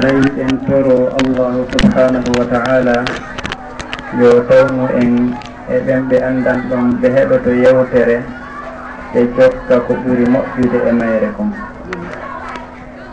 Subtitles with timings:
[0.00, 3.04] rewi en toro allahu subhanahu wa taala.
[4.16, 5.36] Yo tawnu en
[5.68, 8.16] e ɓen ɓe anndan ɗon ɓe heɓa to yewtere
[9.12, 11.50] ɓe jokka ko ɓuri moƴƴude e mayre kon.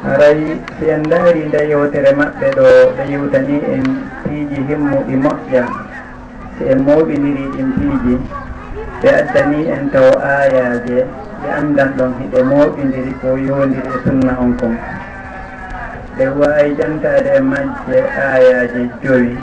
[0.07, 0.39] Aray
[0.79, 2.65] si en ndaari nde yewtere maɓɓe ɗo
[2.95, 3.83] ɓe yewtani en
[4.23, 5.63] piiji himmuɗi moƴƴa.
[6.57, 8.15] Si en moɓiniri ɗin piiji
[9.03, 10.97] ɓe addani en taw aayaje
[11.43, 14.75] ɓe andan ɗon hiɗe moɓidiri ko yondiri e sunna on kon.
[16.19, 19.39] ɓe wawi jantade e majje ayaji joyi.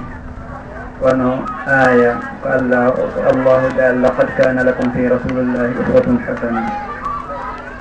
[1.01, 6.61] Kono aya ko allah ko allahu taala laqad kana lakum fi rasulillahi uswatun hasana.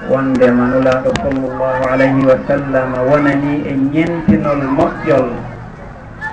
[0.08, 5.28] Wondema nulaɗo sallllahu alayhi wa sallam wonani e ñentinol moƴƴol.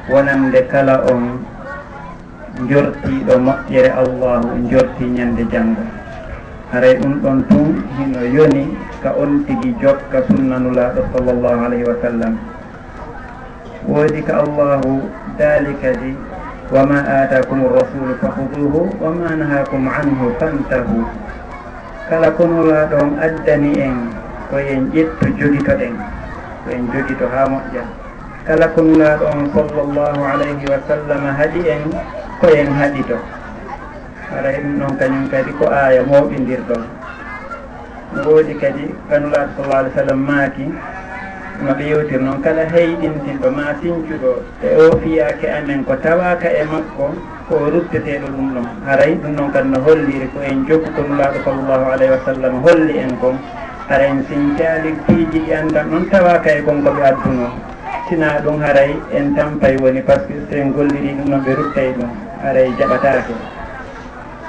[0.07, 1.43] Wonande kala on
[2.71, 5.83] jortiɗo moƴƴere allahu jorti ñande janggo
[6.73, 8.71] haray ɗum ɗon tun hino yoni
[9.03, 12.52] ka on tigui jokka sunna nulaaɗo sallllahu alayhi wa sallam.
[13.89, 15.03] woodi ko allahu
[15.39, 16.15] dalika li
[16.71, 21.05] wama atakum rasulu fahuduhu wama nahakum anhu fantahu.
[22.09, 23.97] Kala konula ɗon addani en
[24.51, 25.95] koyen ƴettu jogito ɗen
[26.65, 27.85] koyen jogito ha moƴƴa
[28.47, 31.83] kala konula ɗon sallllahu alayhi wa sallam haɗi en
[32.41, 33.19] koyen haɗito.
[34.33, 36.83] Ara en noon kañum kadi ko aya mawɓidirɗon
[38.21, 40.67] woodi kadi kanulaɗo sallah alih w sallam maaki
[41.67, 44.33] maɓe yewtir noon kala heyɗintinɗo ma sincuɗo
[44.63, 47.07] e o fiyake amen ko tawaka e makko
[47.49, 48.67] ko rutteteɗo ɗum ɗon.
[48.87, 52.95] Haray ɗum ɗon kadi no holliri ko en jokku jokkutonulaɗo sallllahu alayhi wa sallam holli
[52.99, 53.37] en kon.
[53.89, 57.47] Hara en sincali piiji ɗi andan ɗon tawaka e gonkoɓe adduno.
[58.09, 61.93] Sina ɗum haray en tampay woni par ce que sen golliri ɗum noon ɓe ruttay
[61.93, 62.11] ɗum.
[62.43, 63.35] Haray jaɓatake.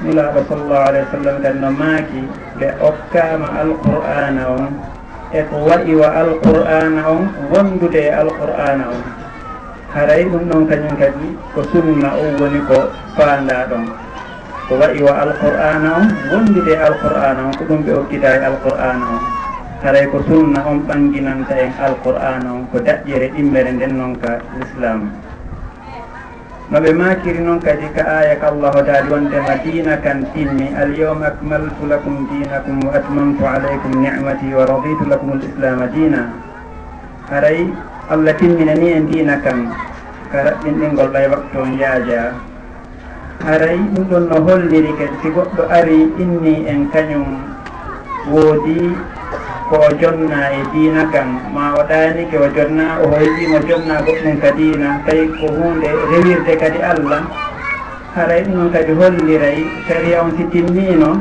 [0.04, 2.22] Nulaɗo sallllahu alayhi wa sallam kadi no maaki
[2.60, 4.93] ɓe okkama alqur'ana on
[5.34, 9.02] e ko waɗi wa alqur'ana on wondude e alqur'ana on.
[9.94, 12.78] Haray ɗum ɗon kañum kadi ko sunna on woni ko
[13.18, 13.86] faanda ɗon.
[14.70, 19.22] Ko waɗi wa alqur'ana on wondude alqur'ana on ko ɗum ɓe okkita e alqur'ana on.
[19.84, 25.10] Haray ko sunna on ɓanginanta en alqur'ana on ko daƴƴere ɗimmere nden noon ka l'islam.
[26.74, 31.30] no ɓe makiri noon kadi ka aya ka allahu taali wondema dina kan timmi alyawma
[31.30, 36.34] akmaltu lakum dinakum wa atmamtu alaykum nicmati wa raditu lakum lislama dina
[37.30, 37.70] haray
[38.10, 39.70] allah timminani en dina kan
[40.34, 42.34] ka raɓɓinɗingol ɓay waktu on yaaja.
[43.46, 47.38] Haray ɗum ɗon no holliri kadi si goɗɗo ari inni en kañum
[48.34, 48.98] woodi
[49.74, 51.50] ko o jonna e diina kan.
[51.50, 55.02] Ma o ke o jonna o hoydimo jonna goɗɗum ka diina.
[55.06, 57.26] Tawi ko hunde rewirde kadi allah.
[58.14, 61.18] Haray ɗum kadi holliray saria on si timmino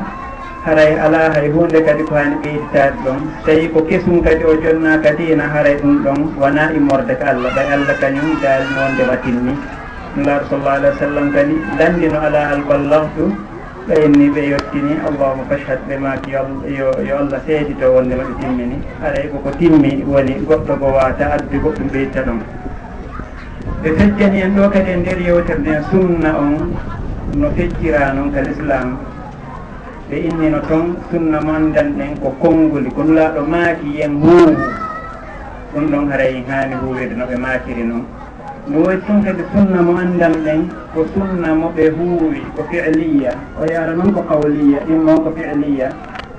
[0.68, 3.20] haray ala hay hunde kadi ko hani ɓeyditade ɗon.
[3.48, 6.18] Tawi ko kesum kadi o jonna ka diina haray ɗum ɗon.
[6.36, 7.48] Wona immorde e ka allah.
[7.56, 9.52] Ɓay allah kañum daalino ndema timmi
[10.12, 13.32] nulaar sallallah alih wa sallam kadi landino ala alballahu
[13.88, 18.76] ɓayenni ɓe yettini allahuma fachhad ɓe maki yo allah seedito wonde maɓe timmini.
[19.04, 22.38] Aray e koko timmi woni goɗɗo ko wata adde goɗɗum ɓe itta ɗum.
[23.82, 26.54] Ɓe fejjani en ɗo kadi e nder yewtere nden sunna on
[27.34, 28.98] no fejjira noon kal islam.
[30.08, 34.54] Ɓe innino toon sunna mandan ɗen ko konnguli ko nulaɗo maaki yen huuwu.
[35.74, 38.06] Ɗum ɗon haray hani huwirde no ɓe makiri noon
[38.62, 43.34] mi woy toon kadi sunna mo anndal ɗen ko sunna mo ɓe huuwi ko filiya.
[43.58, 45.88] O yaara noon ko kawliya ɗin ko filiya.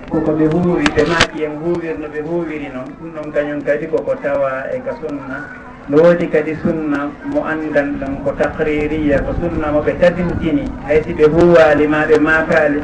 [0.09, 2.87] Koko ɓe huuwi ɓe maaki en huuwirno ɓe huuwiri noon.
[2.95, 5.37] Ɗum ɗon kañum kadi koko tawa e ka sunna.
[5.91, 11.11] No woodi kadi sunna mo anndan ɗon ko takririya ko sunna mo ɓe tabintini haysi
[11.13, 12.79] ɓe huuwaali ma ɓe maakaali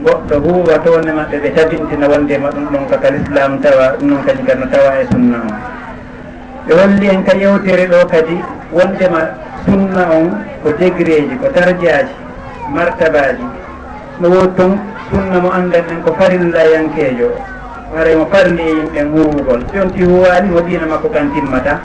[0.00, 4.46] goɗɗo huuwa toone maɓɓe ɓe tabintina wondema ɗum ɗon kakal islam tawa ɗum ɗon kañum
[4.48, 5.52] kadi no tawa e sunna o
[6.68, 8.36] ɓe holli en ka yewtere ɗo kadi
[8.72, 9.20] wondema
[9.64, 10.26] sunna on
[10.62, 12.14] ko degré ji ko dardiaji
[12.72, 13.44] martabaji.
[14.20, 14.72] No wodi toon
[15.10, 17.30] sunna mo andan en ko farilla yankeejo
[17.94, 21.80] haray mo farli e yimɓe huwugol jonti huwani mo ɗina makko kan timmata.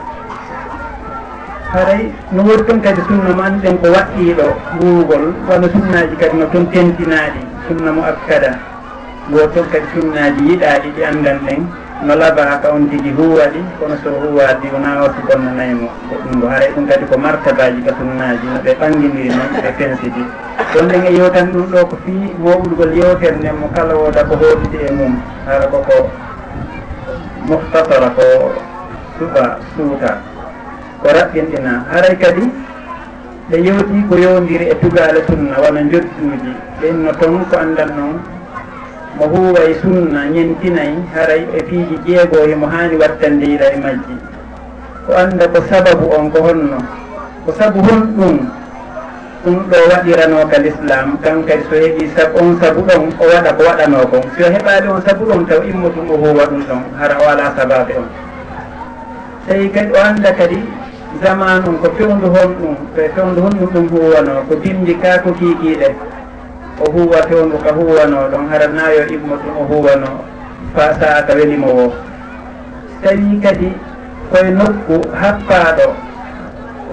[1.72, 4.46] Haray no wodi toon kadi sunna mo annduɗen ko waɗɗiɗo
[4.80, 8.60] huwugol wono sunnaji kadi no toon tentinaɗi sunna mo akkada.
[9.32, 11.62] Goto toon kadi sunnaji yiɗaɗi ɗi andan ɗen
[12.02, 16.70] no laaba ka on tigi huwaɗi kono so huwaɗi wona wasi bonnanaymo goɗɗum ngo haray
[16.74, 20.24] ɗum kadi ko martabaji ka sunnaji no ɓe ɓangidiri noon ɓe fensidi
[20.74, 24.34] ɗon ɗen e yewtan ɗum ɗo ko fii woɓɓulgol yewtere nden mo kala woda ko
[24.36, 25.14] hoolidi e mum.
[25.46, 25.96] Hara koko
[27.48, 28.26] muhtasara ko
[29.20, 29.44] suɓa
[29.76, 30.12] suuta
[31.02, 32.44] ko raɓɓinɗina haray kadi
[33.50, 36.52] ɓe yewti ko yowdiri e tugale sunna wona jottuuji
[36.82, 38.18] ɓenno toon ko andan noon
[39.18, 44.16] mo huway sunna ñentinayi haray e piiji jeegoo himo haani wattandeyra e majji.
[45.10, 46.80] O annda ko sababu on ko honno.
[47.46, 48.38] Ko sabu hon ɗum
[49.46, 53.54] ɗum ɗo waɗirano ka l'islam kan kadi so heɓi sab on sabu ɗon o waɗa
[53.58, 56.82] ko waɗano kon so heɓaali on sabu ɗon taw immo ɗum o huwa ɗum ɗon
[57.00, 58.10] hara o alaa sababe on.
[59.48, 60.58] Tawi kadi o annda kadi
[61.24, 65.20] zaman on ko fewndu hon ɗum to e fewndu honɗum ɗum huwano ko bimbi ka
[65.24, 66.13] ko kiikiiɗe.
[66.84, 70.10] o huwa fewndu ka huwano ɗon haranna yo immo ɗum o huwano
[70.76, 71.94] fa sa'a ka welimo wo.
[73.04, 73.70] Tawi kadi
[74.32, 75.88] koye nokku happaɗo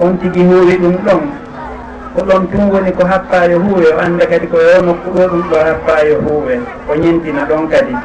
[0.01, 1.21] on tigi huuwi ɗum ɗon.
[2.15, 5.43] Ko ɗon tun woni ko happayo huuwe o anda kadi ko yo nokku ɗo ɗum
[5.51, 6.55] ɗo happayo huuwe
[6.89, 7.95] o ñentina ɗon kadi.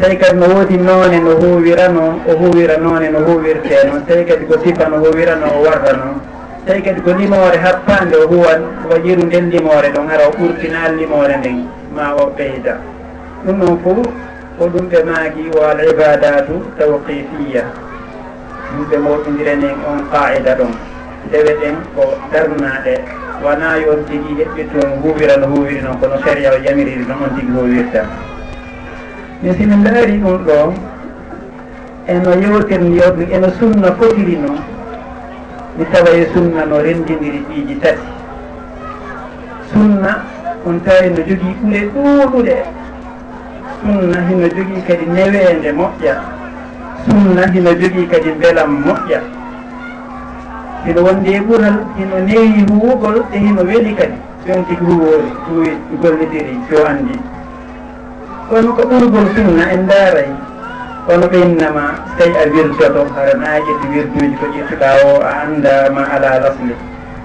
[0.00, 4.24] Tawi kadi no woodi noone no huuwira noon o huuwira noone no huuwirte noon tawi
[4.24, 6.31] kadi ko sifa no huuwira no o warra noon
[6.66, 11.34] tawi kadi ko limore happande o huwan wajiru nden limore ɗon ara o ɓurtina limore
[11.42, 12.78] nden ma o ɓeyda.
[13.44, 13.90] Ɗum noon fo
[14.58, 17.62] ko ɗum ɓe maagi wo al ibadatu tawqifiya
[18.70, 20.72] ɗum ɓe mawɗodirene on qaida ɗon.
[21.30, 22.94] Ɗewe ɗen ko darnaɗe
[23.42, 27.22] wona yo on tigui heɓɓi toon huwira no huwiri noon kono séria o yamiriri noon
[27.26, 28.02] on tigui huwirta
[29.42, 30.58] min simin laari ɗum ɗo
[32.06, 34.58] eno yewtirni yewdi eno sunna fotiri noon
[35.76, 38.06] mi tawa e sunna no rendidiri ɗiiji tati.
[39.72, 40.22] Sunna
[40.66, 42.56] on tawi no jogii ɓule ɗuuɗuɗe.
[43.80, 46.14] Sunna hino jogii kadi neweende moƴƴa.
[47.08, 49.20] Sunna hino jogii kadi mbelam moƴƴa.
[50.84, 54.18] Hino wondi e ɓural hino newi huwugol e hino weli kadi.
[54.46, 55.70] Jon tigi huwoore huwi
[56.02, 57.16] gollidiri yo anndi.
[58.50, 60.30] Kono ko ɓurgol sunna en ndaaray
[61.06, 61.84] kono ɓeynnama
[62.16, 66.74] so tawi a wirdoto harana ƴetti wirduji ko ƴettuɗa o a anda ma ala lasli.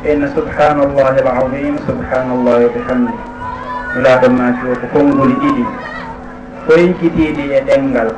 [0.03, 3.13] Ɓeyna subhanallahi l adim subhanallahi wa bihamdi
[3.94, 5.65] nulaɗo maaki o ko konnguli ɗiɗi.
[6.68, 8.09] Koynkitiɗi e ɗenngal.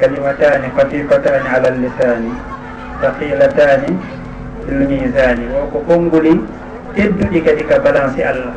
[0.00, 2.32] Kalimatani khafifatani ala llisani
[3.00, 3.90] thaqilatani
[4.68, 6.40] fil o ko konnguli
[6.94, 8.52] tedduɗi kadi ka balance allah.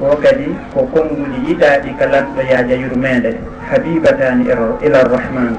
[0.00, 3.36] O kadi ko konnguli yiɗaɗi ka lanɗo yaaja yurmede
[3.70, 4.54] habibatani e
[4.86, 5.54] ila rrahman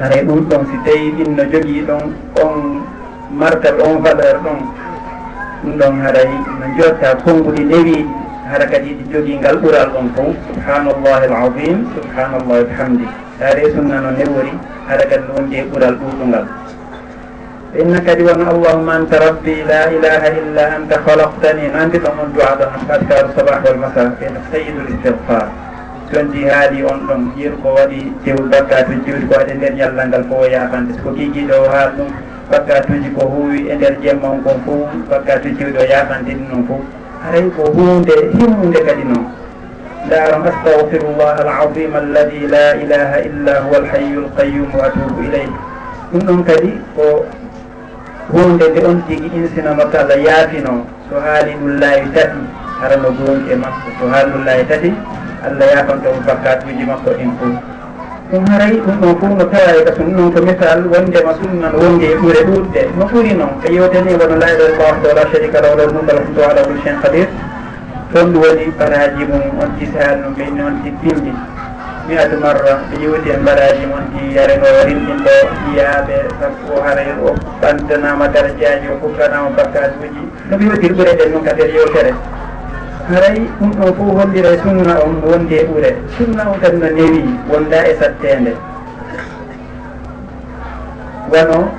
[0.00, 2.02] haray ɗum ɗon si tawi ɗin no jogii ɗon
[2.42, 2.82] on
[3.30, 4.58] martal on valeur ɗon.
[5.62, 6.30] Ɗum ɗon haray
[6.60, 8.06] no jotta konnguɗi ɗewi
[8.50, 10.34] hara kadi ɗi jogii ngal ɓural on fof.
[10.50, 13.06] Subhanallahi alazim azim subhanallahi bihamdi
[13.40, 14.52] haare sunna no newori
[14.88, 16.46] hara kadi no wondi e ɓural ɗuɗungal
[17.74, 22.28] inna kadi wona allahuma anta rabbi la ilaha illa anta halaktani no andi ɗon on
[22.34, 25.48] duwa ɗon askaru sabah walmasa ene sayidul istigfar
[26.14, 30.08] ɗon haali on ɗon jiiru ko waɗi tew bakkatuji jiwdi ko waɗi e nder ñallal
[30.08, 32.10] ngal fof o yafande so ko kiikiiɗo o haal ɗum
[32.50, 36.80] bakkatuji ko huuwi e nder jemma on kon fof bakkatuji jiwɗi o yafandini noon fof
[37.24, 39.26] haray ko hunde himmude kadi noon
[40.10, 45.48] daaron astahfirullah alazim alladi la ilaha illa huwa alhayu alqayum wa atubu ileyh
[46.12, 47.24] ɗum ɗon kadi ko
[48.32, 52.40] hunde nde on tigi insinano ko allah yaafino so haali ɗum laawi tati
[52.80, 53.88] harano gooni e makko.
[54.00, 54.90] So haali ɗum laawi tati
[55.46, 57.54] allah yafantamu bakatuji makko ɗin fof
[58.32, 62.06] ɗum haray ɗum ɗon fof no tawa ka sum ɗon ko misal wondema sunnan wondi
[62.06, 65.74] e ɓuure ɗuɗɗe no ɓuuri noon ko yewtanigo wono layɗol ko wahdo la sharika law
[65.76, 67.28] law mulkal hamdu ala kulli chein qadir.
[68.12, 71.32] Toon ɗum woni baraji mum on jisal no mbeyni on ti jippindi
[72.08, 75.34] mi adu marra ɓe yewti e mbaraji mon ɗi yareno rinɗinɗo
[75.68, 77.28] yiyaɓe sappo haray o
[77.60, 82.12] ɓantanama darajaji o foftanama bakatuji no ɓe yewtir ɓuure ɗen noon kader yewtere.
[83.08, 86.88] haray ɗum ɗon fof hollira e sunna on wondi e ɓure sunna on kadi no
[86.96, 87.20] newi
[87.50, 88.52] wonda e sattede
[91.32, 91.70] wono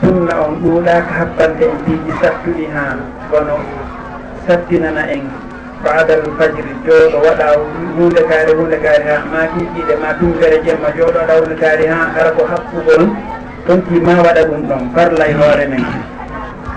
[0.00, 2.96] sunna on ɗuuɗaka happante en piiji sattuɗi ha.
[3.32, 3.56] Wono
[4.46, 5.22] sattinana en
[5.84, 7.46] baadal fajiri jooɗo waɗa
[7.96, 9.16] hunde kaari hunde kaari ha.
[9.32, 11.98] Ma kiiɗiɗe ma tumtere jemma jooɗo waɗa hunde kaari ha.
[12.18, 13.16] Ara ko happugo on
[13.66, 15.84] tonti ma waɗa ɗum ɗon farla e hoore men.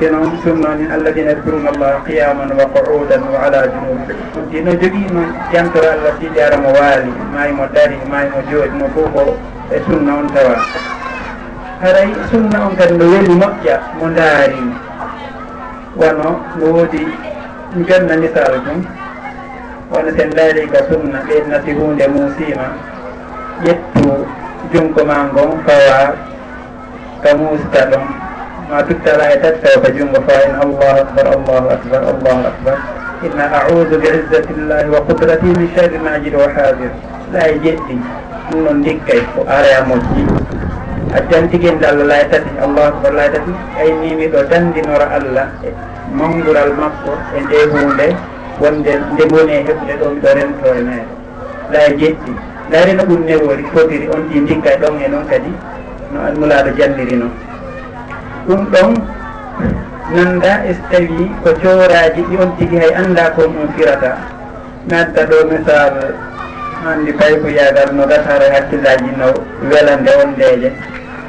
[0.03, 5.21] te noon sunno alladina yadkuruna allaha qiyaman wa qu'udan wa ala junubihim ɗum tino jogiimo
[5.53, 9.23] jantoro allah siidi ara mo waali mayimo dari mayi mo jooɗi mo fof ko
[9.71, 10.59] e sunna on tawa
[11.79, 14.59] haray sunna on kadi no weli moƴƴa mo ndaari
[15.95, 16.29] wono
[16.59, 17.03] no woodi
[17.71, 18.83] mi ganna misal tum
[19.87, 22.27] wono sen ndaari ka sunna ɓeydnati hunde mum
[23.63, 24.11] ƴettu
[24.73, 26.11] junko ma ngon fawa
[27.23, 28.22] ka muusta ɗon
[28.73, 32.75] ma tuttala e tattawka junngo fa in allahu akbar allahu akbar allahu akbar
[33.21, 36.89] inna audu bi izzati llahi wa qudrati min sharri majid wa hadir
[37.29, 37.95] laaye jeɗɗi
[38.49, 40.21] ɗum noon ndikkay ko araya moƴƴi
[41.13, 45.45] a jantiginɗo allah laaye tati allahu akbar laaye tati aynimi ɗo dandinora allah
[46.17, 48.07] mangural makko e nde hunde
[48.57, 51.13] wonde nde woni e heɓde ɗo miɗo rentore meeɗe
[51.73, 52.31] laaye jeɗɗi
[52.73, 55.51] layrino ɗum newori fotiri on ɗi ndikkay ɗon e noon kadi
[56.11, 57.52] no almulaaɗo jalliri noon
[58.47, 58.91] ɗum ɗon
[60.15, 64.11] nanda e so tawi ko coraji ɗi on tigi hay anda ko ɗum firata.
[64.87, 65.93] Mi adda ɗo misal
[66.87, 69.27] andi pay ko yagal no gasara hakkillaji no
[69.71, 70.69] welande on wondeje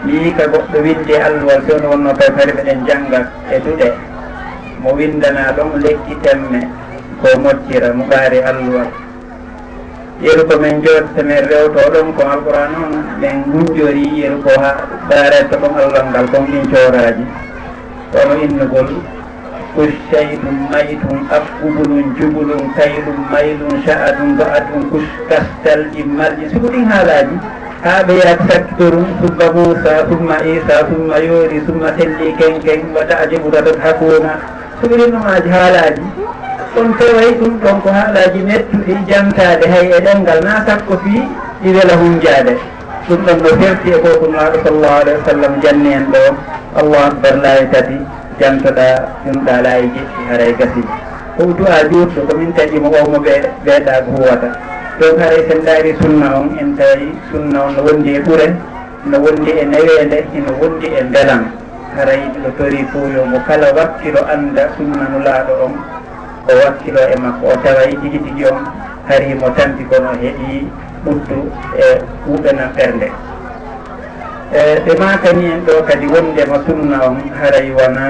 [0.05, 3.21] mi yi ka goɗɗo winde alluwal fewno wonno kay fari ɓeɗen jangga
[3.55, 3.89] e duɗe.
[4.83, 6.61] Mo windana ɗon lekki temme
[7.23, 9.04] ko moccira mo ɓaari alluwal.
[10.23, 14.71] yeru komin jooɗata min rewto ɗon ko alqurana on min gujjori yeru ko ha
[15.11, 17.25] ɗaretto ɗon allah ngal kon ɗin coraji
[18.13, 18.89] kono innugol
[19.77, 20.39] قل شيء
[20.71, 21.03] ميت
[21.35, 21.91] أفقبل
[22.21, 27.37] جبل كيل ميل شأد بعد كش كستل إمال سبل هذاجي
[27.85, 34.25] هابيات سكتر ثم موسى summa عيسى ثم يوري ثم تلي كين كين وتعجب تضحكون
[34.83, 36.03] سبل ما جهالاجي
[36.77, 41.23] on pewoy ɗum ɗon ko haalaji mettuɗi jantade hay e ɗengal na sakko fi
[41.63, 42.53] ɗi wela hunjade
[43.09, 46.23] ɗum ɗon no ferti e kokunaɗo sallllahu alayhi wa sallam janni en ɗo.
[46.75, 47.97] Allahu akbar laawi tati
[48.41, 48.87] jantoɗa
[49.27, 50.83] yumɗa laayi jeɗɗi haray gasi.
[51.37, 54.49] Ko du'a juutɗo komin taƴimo omo ɓe ɓeeɗa ko huwata.
[55.01, 58.47] Donc haray sen daari sunna on en tawi sunna on no wondi e ɓure
[59.07, 61.43] no wondi e newede ino wondi e mbelan
[61.97, 65.75] haray ɗo tori fuuyo mo kala wakkilo anda sunna nulaaɗo on.
[66.49, 67.47] o wakkilo e makko.
[67.53, 68.61] O taway tigi tigi on
[69.09, 70.69] harimo tampi kono heeɓi
[71.05, 71.39] ɓuddu
[71.77, 71.85] e
[72.25, 73.09] huuɓanamɓere ɓernde
[74.53, 78.05] e ɓe makani en ɗo kadi wondema sunna on haray wona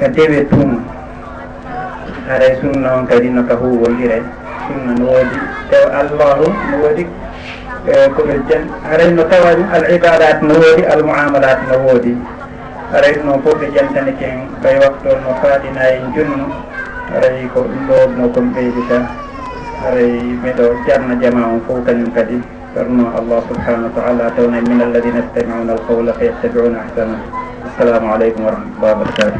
[0.00, 0.70] ka dewe tum
[2.28, 4.18] haray sunna on kadi no ka huwollire
[4.68, 5.38] sunna no woodi
[5.70, 7.04] tew allahu no woodi
[7.88, 12.14] e koɓe jan haray no tawa al ibadat no woodi al muamalat no woodi.
[12.92, 16.44] Haray noon fof ɓe jantani ken ɓay waktu no faaɗina en junnu
[17.13, 18.97] haray ko ɗum ɗo no kon ɓeydita
[19.81, 20.11] haray
[20.43, 22.37] miɗo jarna jama on fof kañum kadi
[22.77, 27.19] فرنا الله سبحانه وتعالى تونا من الذين يستمعون القول فيتبعون احسنه
[27.65, 29.39] السلام عليكم ورحمه الله وبركاته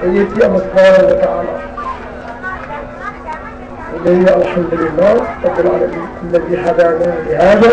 [0.00, 1.54] سيدي الله سبحانه وتعالى
[3.96, 7.70] إليه الحمد لله رب العالمين الذي هدانا لهذا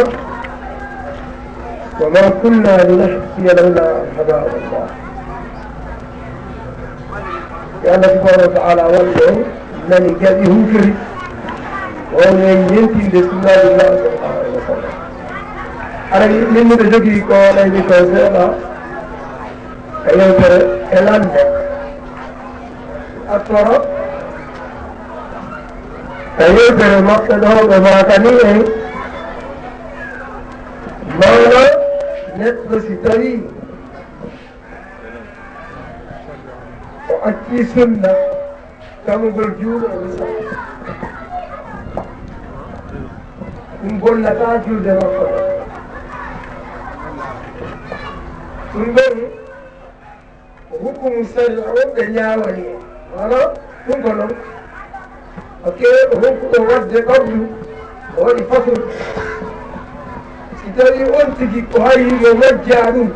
[2.01, 3.87] وما كنا لنشقي لولا
[4.19, 4.87] هدانا الله.
[7.85, 9.45] لأن سبحانه وتعالى وله
[9.91, 10.95] من يجازي هنكري
[12.17, 15.05] ومن ينتي بسم الله الله سبحانه وتعالى.
[16.15, 18.45] ara yimɓe ɓe jogii ko laydi ko seeɗa
[20.09, 20.59] e yewtere
[20.97, 21.43] e lande
[23.35, 23.77] attoro
[26.39, 28.59] e yewtere maɓɓe ɗo ɓe maakani en
[31.21, 31.63] mawna
[32.39, 33.31] neɗɗo si tawi
[37.13, 38.11] o acci sunna
[39.07, 40.25] tamugol juuɗe e o wisa
[43.83, 45.25] ɗum bonnata juude makko.
[48.73, 49.17] Ɗum ɗon
[50.83, 52.75] hukkumu sari o ɓe ñawani e
[53.17, 53.39] wala
[53.87, 54.33] ɗum ko noon
[55.69, 55.81] ok
[56.13, 57.39] o honkuɗo wadde ɓabdu
[58.19, 58.81] o waɗi fasol
[60.77, 63.11] tawi on tigi ko hari yo majja ɗum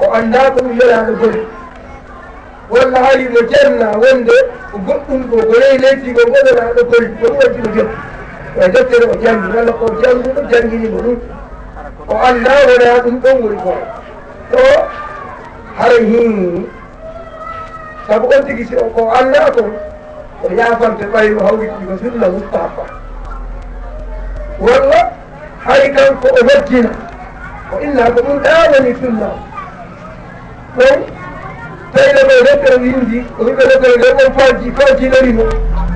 [0.00, 1.42] o annda ko ɗum yonaɗo goni
[2.70, 4.36] walla hari no jenna wonde
[4.72, 7.96] ko goɗɗum ko ko reyi leydi ko goɗonaɗo goni ko ɗum waddi ɗo jotti
[8.60, 11.18] e deftere o jangi walla ko jannguɗo jannginimo ɗum
[12.08, 13.74] o annda wona ɗum ɗon woni ko.
[14.52, 14.58] Ɗo
[15.78, 16.66] haray hin
[18.06, 19.70] saabu on tigi si ko annda kon
[20.42, 22.84] o yafante ɓawi hawriɗi ko sunna mustahaba
[24.60, 25.09] walla
[25.66, 26.90] hay kanko o majjina
[27.72, 29.28] o illa ko ɗum ɗaanani sunna.
[30.76, 30.98] Ɗon
[31.94, 35.44] tawino ɓe lettere windi o wiɓe lettere nde ɗon faji fajinarimo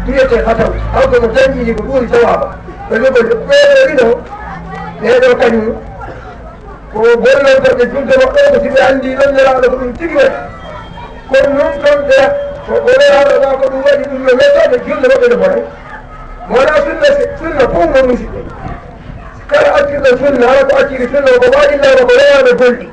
[0.06, 0.72] wiyete hataw.
[0.94, 2.46] Hawko komo dañƴini ko ɓuuri sawaba
[2.90, 4.06] ɓe wiɓe ɓeerino
[5.00, 5.66] ɓeeɗo kañum.
[6.92, 10.38] Ko gollontoɓe julde maɓɓe ko siɓe anndi noon neraɗo ko ɗum tigi waɗi.
[11.28, 12.18] Kono noon kam ɓe
[12.66, 15.62] ko o ma ko ɗum waɗi ɗum no mettoɓe julde maɓɓe no bonay
[16.50, 18.40] wona sunna sunna fof mo musidɓe.
[19.94, 22.86] accirɗo sunna hara ko acciri sunna ko waɗillama ko rewano golɗi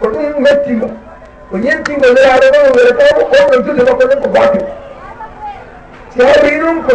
[0.00, 0.88] ko ɗum mettimo
[1.50, 4.64] ko yentingo welaɗo ɗo wele tawo oɗon julde makko ɗen ko batil
[6.12, 6.92] si hawri ɗum ko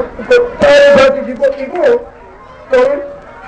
[0.62, 1.96] tawe batiji goɗɗi goo
[2.72, 2.92] kon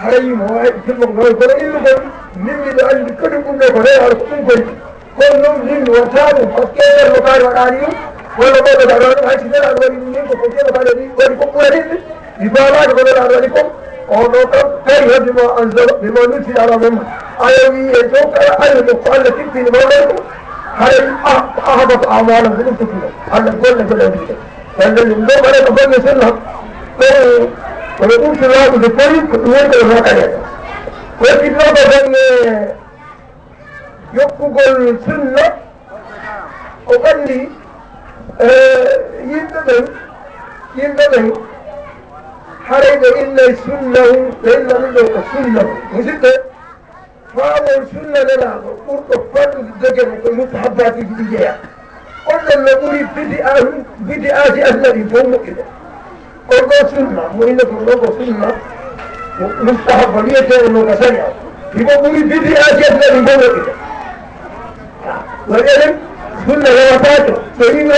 [0.02, 2.00] harayimo wawi julmo ngawi kono illugol
[2.44, 4.72] nimmiɗo andi kadi ɗum ɗo ko rewano ko ɗum golɗi
[5.18, 7.94] kono noon nimmi wonta ɗum par ce que no kaari waɗani ɗum
[8.38, 11.46] walla ɓoɗo gaɗa ɗum haysi nelaɗo waɗi ɗum ni ko ko jeno kaɗe waɗi ko
[11.54, 11.80] ɓurani
[12.40, 13.68] mi bamade ko nelaɗo waɗi kom
[14.10, 17.02] oɗo kam tawi tariha bima anzala bima nuti ala mema
[17.40, 20.16] aya wi e wiye jowtara aya ko allah sippini mawɗayko
[20.80, 20.98] hay
[21.66, 24.36] ahabata amala ko ɗum tokkino allah golle golle wiide
[24.78, 26.28] galle ɗum ɗo mbaɗa ko golle sunna
[27.00, 27.50] ɗon
[27.98, 30.32] kono ɗum silamu so tawi ko ɗum woni kono hoɗaɗen
[31.22, 32.26] wekkitnoɗo bange
[34.14, 35.44] yokkugol sunna
[36.86, 37.38] o andi
[39.30, 39.86] yimɓe ɓen
[40.78, 41.26] yimɓe ɓen
[42.69, 46.31] harayɓe illay e sunnahu ɓe illa ɗum ɗo ko sunnahu musidɓe
[47.36, 51.53] faamon sunna nanaɗo ɓurɗo fanɗude jogemo koye mustahabatuji ɗi jeeya.
[52.31, 53.51] On ɗon no ɓuri bidi a
[54.07, 55.63] bidi aji annabi fof moƴƴuɗo
[56.53, 58.48] on ɗo sunna mo inne ko ɗo ko sunna
[59.65, 61.27] mustahaba wiyetee noon ka sari a
[61.79, 63.72] imo ɓuri bidi aji annabi fof moƴƴuɗo
[65.50, 65.93] waɗi enen
[66.45, 67.93] sunna rewatajo so wi no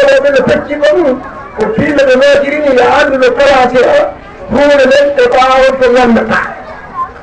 [0.47, 1.19] pacciɓa ɗum
[1.57, 5.73] ko fiino ɓe maatiri ni yo anndu no kalate o huunde nden e ko awon
[5.81, 6.39] to gandata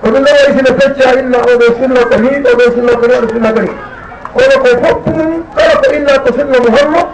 [0.04, 3.28] oɗum ɗo way sino fecca inna oɗo sunna ko ni oɗo sunna ko ni oɗo
[3.33, 3.71] sunna ko ni.
[4.35, 7.07] Kono ko foppu mum kala ko inna ko sunna muhammad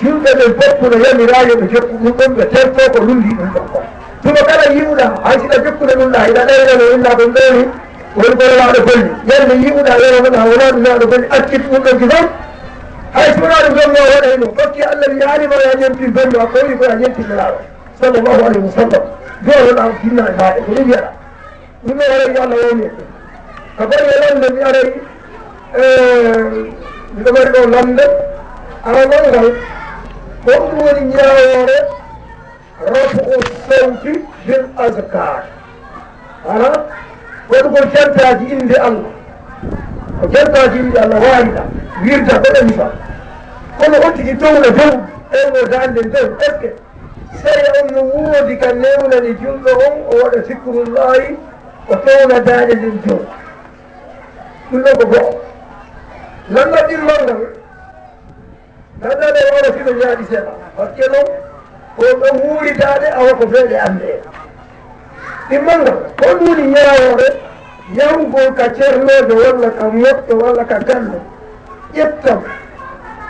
[0.00, 3.64] julɓe ɓen foppu no yamiraajo ɓe jokku ɗum ɗon ɓe terto ko lundi ɗum ɗon.
[3.72, 3.78] Ko
[4.22, 7.62] tuma kala yiwɗa hay siɗa jokkude ɗum ɗa hiɗa ɗeynano inna ɗum ɗoni
[8.18, 9.10] woni kono waɗo golli.
[9.30, 12.26] Yande yiwɗa yononoɗa wona ɗum naɗo golli accit ɗum ɗon ki tan
[13.14, 16.76] hay so wona ɗum jonno waɗayno fakki allah wiyaanima ya ñentin bandu a ko woni
[16.78, 17.58] koya ñentinɗiraɗo
[18.00, 19.02] sallllahu alayhi wa sallam
[19.46, 21.10] jooɗoɗa tinna e haa eko rewiyaɗa
[21.86, 22.90] ɗume aray yo allah wowni e
[23.76, 24.88] ko e bari e lande mi aray
[25.76, 25.82] e,
[27.14, 28.04] miɗo mari ɗo lande
[28.84, 29.48] aranangal
[30.44, 31.78] kon ɗum woni ñawore
[32.92, 33.36] rafu o
[33.68, 34.12] sawti
[34.46, 35.42] bil askar
[36.48, 36.70] ala
[37.50, 39.10] waɗugol jantaji inde allah.
[40.20, 41.62] Ko jantaji inde allah waalida
[42.02, 42.86] wirda ko ɗani ba
[43.78, 44.92] kono on tigi towna dow
[45.40, 46.74] ewno dande ndew est ce que
[47.42, 51.36] sey on no woodi ka newnani e julɗo on o waɗa sikrullahi
[51.88, 53.26] o towna daañe nden joom
[54.70, 55.40] ɗum ɗon ko goo
[56.50, 57.58] lanna ɗillol ngal
[59.00, 60.52] gandane wara fino ñaaɗi seeɗa.
[60.76, 61.28] Par ce que noon
[61.98, 64.10] on ɗo wuuritaade awa ko feeɗe annde.
[65.50, 67.28] En ɗimmol ngal hon woni ñaawoore
[67.96, 71.20] yahugol ka ceernoojo walla ka moƴƴo walla ka galle
[71.94, 72.40] ƴettam.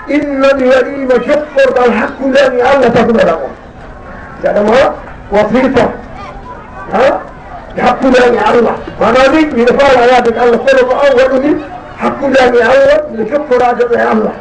[0.09, 3.53] Inna mi waɗiima jopporɗal hakkunde an allah tagnoɗa on.
[4.43, 4.95] jaɗama
[5.31, 5.85] wasirta
[6.93, 7.21] ha?
[7.79, 8.75] Hakkudani e allah.
[9.01, 11.51] Mana ni mbiɗa faala yaade ko allah kono ko an waɗuni
[12.01, 14.33] hakkudani e allah mbiɗa fepporade ɗo e allah.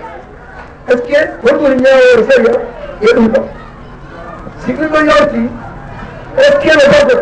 [0.89, 2.53] Est ce que holɗum ñawore seria
[3.01, 3.39] e ɗum ɗo
[4.65, 5.49] siki ɗo yawti
[6.37, 7.17] est ce que no bago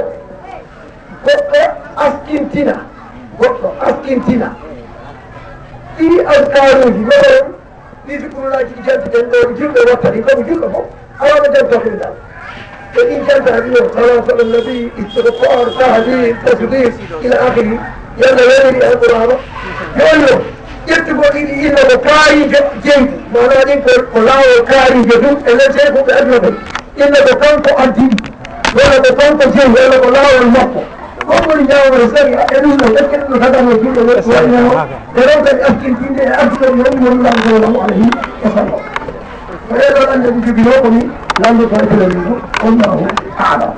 [1.25, 1.61] goɗɗo
[2.05, 2.75] askintina
[3.39, 4.47] goɗɗo askintina.
[5.97, 7.45] Ɗiɗi alkaruji mbaɗon
[8.07, 10.85] ɗiɗi ɓurlaji jantiten ɗo julɓe watta ɗi komo julɗo fof.
[11.19, 12.13] Alano jantohirgal
[12.95, 17.79] فإن كان تهديد خلاص النبي استغفار تهديد تصديق إلى آخره.
[18.17, 19.37] يلا يدري أن رهبة
[19.97, 20.41] يقول
[20.87, 22.43] يتبقى إلى بكاري
[22.83, 23.11] جيد.
[23.35, 26.53] معنى ذلك قلاء وكاري جدود إلا ko بأجنبه
[26.97, 28.25] إلا بكانك e
[28.75, 30.79] ولا بكانك جيد ولا قلاء والمقو
[31.29, 36.67] قبل جاء ورسالي ko لو أكد أن هذا موجود وإنه ترون أن أكد دين أكثر
[36.67, 37.05] يوم
[37.67, 38.09] الله عليه
[38.45, 38.79] وسلم
[39.69, 42.21] فإذا أن يجب بلوكم لن يفرق الذي
[42.63, 43.07] انه
[43.39, 43.73] اعلم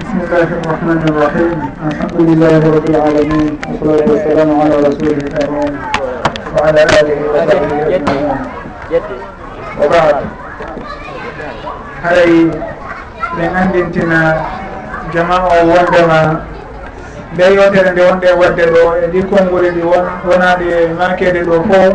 [0.00, 1.58] بسم الله الرحمن الرحيم
[1.90, 5.78] الحمد لله رب العالمين والصلاة والسلام على رسوله الكريم
[6.56, 8.32] وعلى آله وصحبه أجمعين
[9.82, 10.16] وبعد
[12.04, 12.32] هاي
[13.38, 14.40] من أندنتنا
[15.14, 16.22] جماعة وندما
[17.34, 20.66] nde yewtere nde wonde wadde ɗo e ɗi konnguli ɗi won wonaaɗi
[20.98, 21.94] makede ɗo fof.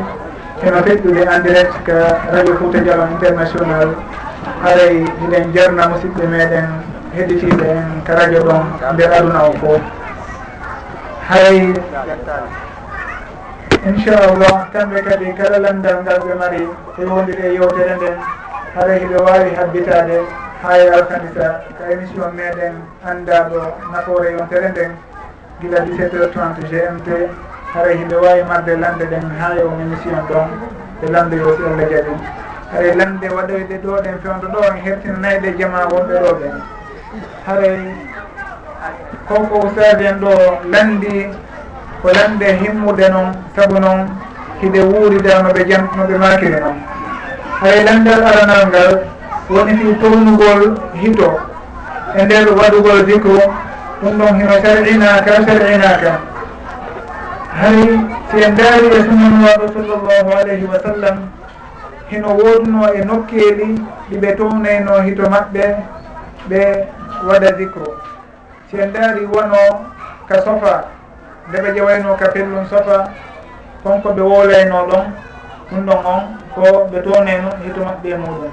[0.66, 1.94] Eno feƴƴude en direct que
[2.34, 3.90] radio fouta dialo international.
[4.64, 6.68] Haray hiɗen jarna musidɓe meɗen
[7.16, 9.82] heɗitiɓe en ka radio ɗon nder aduna o fof.
[11.30, 11.74] Haray
[13.86, 16.62] inchallah kamɓe kadi kala landal ngal ɓe mari
[16.98, 18.18] e wondiri e yewtere nden
[18.76, 20.18] haray hiɓe wawi habbitade
[20.64, 21.48] ha e alkamisa
[21.78, 22.74] ka émission meɗen
[23.10, 24.92] andaɗo nafoore yontere nden
[25.62, 27.08] gila 17 heures 30 gmt
[27.74, 30.48] hara yimɓe wawi marde lande ɗen ha yo émission ɗon
[31.02, 32.14] ɓe landoyo so allah jaaɓi
[32.72, 36.56] haray lande waɗoyde ɗo ɗen fewdo ɗo en hertinanayɗe jama wonɓe ɗo ɓen
[37.48, 37.80] haray
[39.28, 40.32] konko usadi en ɗo
[40.72, 41.30] landi
[42.02, 44.02] ko lande himmude noon saabu noon
[44.62, 46.78] hiɗe wuurida noɓe jam noɓe makiri noon
[47.62, 48.92] haray landal aranal ngal
[49.50, 50.62] woni fi tournugol
[50.94, 51.30] hito
[52.16, 53.42] e nder waɗugol dicre
[54.02, 56.12] ɗum ɗon hino sarinaka sarinaka
[57.62, 57.78] hay
[58.32, 61.18] si en daari e sunnanwaɗo sallllahu alayhi wa sallam
[62.10, 65.64] hino wooduno e nokkeeli ɗiɓe townayno hito maɓɓe
[66.50, 66.62] ɓe
[67.28, 67.90] waɗa dicre
[68.70, 69.58] si en daari wono
[70.30, 70.86] ka sofa
[71.50, 73.10] nde ɓe ƴewayno ka pellum sofa
[73.84, 75.06] konko ɓe wolayno ɗon
[75.72, 76.22] ɗum ɗon on
[76.56, 78.52] ko ɓe townayno hito maɓɓe muɗum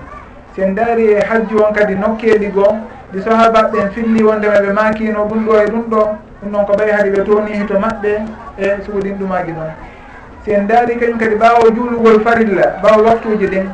[0.54, 2.72] si en daari e hajju on kadi nokkeeli goo
[3.14, 6.02] ɗi sahaba ɓen filli wondema ɓe makino ɗum ɗo e ɗum ɗo.
[6.42, 8.10] Ɗum noon ko ɓay haade ɓe toni hito maɓɓe
[8.58, 9.70] e suuɗin ɗumaji ɗon.
[10.44, 13.66] Si en daari kañum kadi ɓawo juulugol farilla ɓaawo waktuji ɗin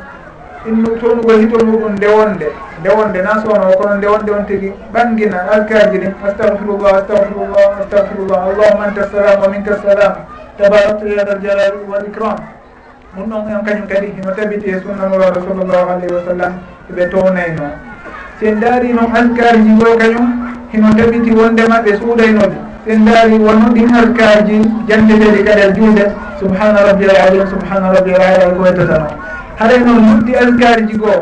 [0.67, 2.47] innu tonugol hitol muɗum ndewonde
[2.79, 6.13] ndewonde na sowno kono ndewonde on tigui ɓangina alkaji ɗin.
[6.27, 10.13] Astahfirullah astahfirullah astahfirullah allahuma anta salam wa minka salam
[10.57, 12.37] tabaraktu yada aljalal wal icram
[13.17, 16.53] ɗum ɗon on kañum kadi hino tabiti e sunna nuraɗo sallllahu alayhi wa sallam
[16.91, 17.90] eɓe townayno
[18.41, 20.27] sen daari noon alkaarji goy kañum
[20.73, 24.57] hino tabiti wondema ɓe suuɗaynoɓe sen daari wono ɗin alkaarji
[24.89, 26.05] janteteɗi kadi a juuɗe.
[26.41, 29.13] Subhana rabbil alim subhana rabbil ala ko wettata noon
[29.59, 31.21] haɗay noon noddi alkaarji goo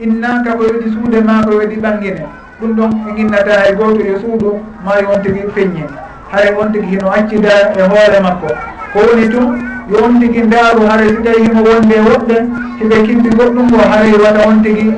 [0.00, 2.22] innaka ko weɗi suude ma ko weɗi ɓangine
[2.60, 5.84] ɗum ɗon e ginnata e gooto yo suudu ma yon tigi feññi
[6.32, 8.48] haray on tigi hino accida e hoore makko.
[8.92, 9.54] Ko woni tun
[9.90, 12.36] yo on tigi ndaaru haray si tawi himo wonde woɓɓe
[12.82, 14.90] hiɓe kimɓi goɗɗum o haray waɗa on tigi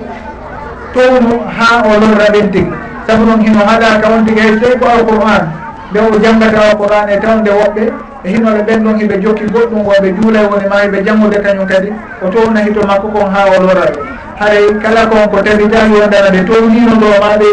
[0.94, 2.72] townu ha o lorra ɓen tigi.
[3.06, 5.44] Sabu noon hino haɗaka on tigi hay tawi ko alqouran
[5.90, 7.84] nde o janggata alqouran e tawde woɓɓe
[8.24, 11.88] e hinoɓe ɓen ɗon hiɓe jokki goɗɗum wonɓe juulay woni ma hiɓe janngude kañum kadi
[12.22, 13.96] o towna hito makko kon ha olon raɓe
[14.40, 17.48] haray kala kon ko tabitaki wondana ɓe townino ɗo maɓe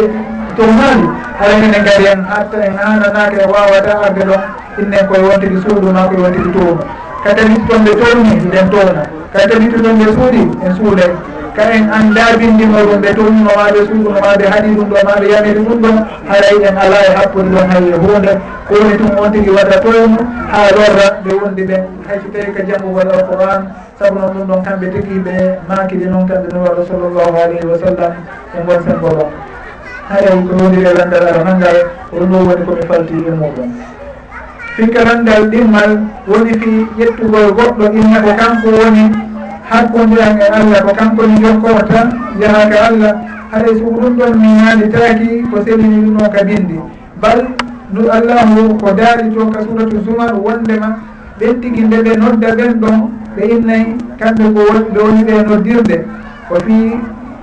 [0.57, 1.05] to haali
[1.39, 4.41] haray minen gari en hatta en hananaka e wawata arde ɗon
[4.81, 6.83] innen koye won suudu ma koye won tigi towma
[7.23, 11.11] ka tabiti toon ɓe towni nden towna ka tabiti toon ɓe suuɗi en suuɗay
[11.55, 15.59] ka'en annda bindinol ɗum ɓe tonnuno maɓe ɓe maɓe ma haɗi ɗum ɗo maɓe yamiri
[15.67, 15.97] ɗum ɗon.
[16.27, 18.31] Haray en ala e happude ɗon hay e hunde
[18.67, 20.03] kowoni tum on tigui waɗa toye
[20.51, 23.61] ha lorra ɓe wondi ɓen hayso tawi ka janngugol alquran
[23.99, 25.33] saabu noon ɗum ɗon kamɓe tigui ɓe
[25.69, 28.13] makiɗi noon kamɓe nuraɗo sallllahu alayhi wa sallam
[28.51, 29.29] e gon sembo ɗon.
[30.09, 31.77] Haray ko woniri e landal aranangal
[32.11, 33.69] ko ɗum ɗo woni komi falti e muɗum.
[34.75, 35.91] Fikka randal ɗimmal
[36.27, 39.03] woni fi ƴettugol e goɗɗo innaɓe kanko woni
[39.69, 42.07] hakkodiran e allah ko kankoni jokkowo tan
[42.41, 43.13] yahaka allah.
[43.51, 46.79] Haɗay so ɗum ɗon mi haalitaki ko selini ɗum o ka bindi
[47.21, 47.39] bal
[47.93, 50.97] nu allahu ko daari to ka suratu zumar wondema
[51.39, 52.97] ɓen tigi nde ɓe nodda ɓen ɗon
[53.35, 54.61] ɓe innayi kamɓe ko
[54.93, 55.97] ɓe woni ɓe noddirde.
[56.49, 56.75] Ko fi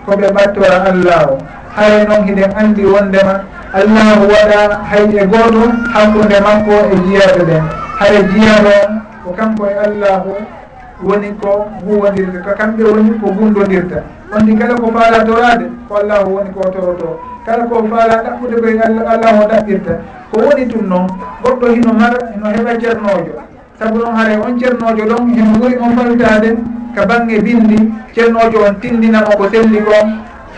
[0.07, 1.39] koɓe ɓattora allah o
[1.77, 3.35] hay noon hiɗen anndi wondema
[3.73, 5.63] allahu waɗa hay e gooto
[5.95, 7.63] hakkunde makko e jiyaɓe ɓen
[7.99, 8.75] hara jiyaɓe
[9.25, 10.33] ko kanko e allahu
[11.03, 13.99] woni ko huwodirde ko kamɓe woni ko gundodirta
[14.35, 17.21] ondi kala ko faala torade ko allahu woni ko toroto.
[17.47, 19.93] Kala ko faala ɗaɓɓude koye allahu o ɗaɓɓirta.
[20.33, 21.07] Ko woni tum noon
[21.43, 23.35] goɗɗo hino mara hino heɓa ceernojo
[23.79, 26.51] saabu noon haara on ceernojo ɗon hino ɓuuri on faltade
[26.95, 27.79] ka banggue bindi
[28.15, 30.07] ceernojo on tindinamo ko selli kon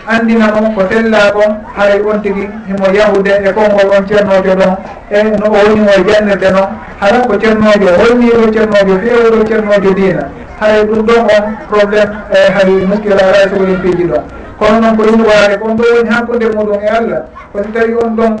[0.07, 4.73] anndina on ko tella on haray on tigui himo yahude e konngol on ceernojo ɗon
[5.09, 6.69] e no o woni o jannirde noon.
[6.99, 12.69] Hara ko ceernojo holniɗo ceernojo fewɗo ceernojo dina haray ɗum ɗon on probléme e hay
[12.87, 14.23] muskila ara sowoni piiji ɗon.
[14.59, 17.21] kono noon ko yirwade kon ɗo woni hakkude muɗum e allah.
[17.51, 18.33] Ko so tawi on ɗon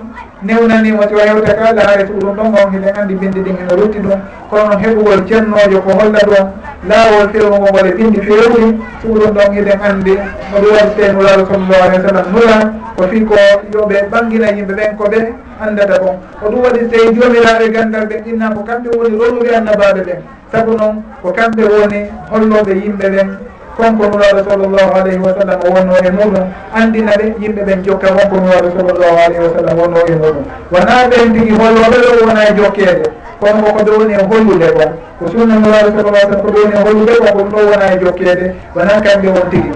[0.43, 3.99] newnanima to hewta ka ala haaret ɗum ɗon on hiɗen andi bindi ɗin ene rutti
[3.99, 4.19] ɗum.
[4.49, 6.45] Kono noon heɓugol cennojo ko holla e ɗon
[6.87, 10.13] laawol fewnugo ngol e bindi fewri suɗum ɗon hiɗen andi
[10.55, 12.25] oɗo ɗum waɗi te nuraɗo alih wa sallam.
[12.31, 12.57] Nura
[12.95, 13.35] ko fi ko
[13.73, 15.19] yoɓe ɓangina yimɓe ɓen ko ɓe
[15.61, 20.01] andata kon ko ɗum waɗi tawi jomiraɓe gandal ɓen innan ko kamɓe woni roluɓe annabaɓe
[20.07, 20.19] ɓen.
[20.51, 21.99] Saabu noon ko kamɓe woni
[22.31, 23.29] holloɓe yimɓe ɓen.
[23.77, 26.45] konko nuraɗo sallllahu alayhi wa sallam o wonno e muɗum
[26.79, 30.93] andina ɓe yimɓe ɓen jokka wonko nuraɗo sallllahu alayhi wa sallam wonno e muɗum wona
[31.11, 33.05] ɓen tigi holloɓe ɗo wona e jokkeede
[33.39, 37.13] kono koko downi e hollude kon ko sunna nuraɗo sallah sallam ko downi e hollude
[37.19, 39.71] kon ko ɗum ɗo wona e jokkeede wona kamɓe won tigi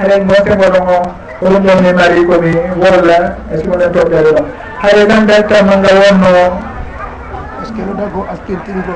[0.00, 0.96] haɗen mo sengoɗon o
[1.40, 3.16] ko ɗum ɗon mi mari komi wolla
[3.52, 4.46] e sunen toɓɓere ɗon
[4.82, 6.32] haɗe tan dattama ngal wonno
[7.60, 8.92] est ce que ɗo ɗago askintingo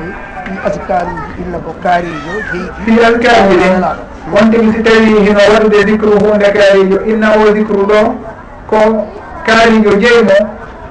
[0.48, 2.32] ɗi askaruji illa ko kaarijo
[2.84, 3.84] fi alkaruji ɗen
[4.32, 8.00] wonde si tawi hino waɗude dicru hunde kaarijo inna o dicru ɗo
[8.70, 8.78] ko
[9.46, 10.36] kaarijo jeymo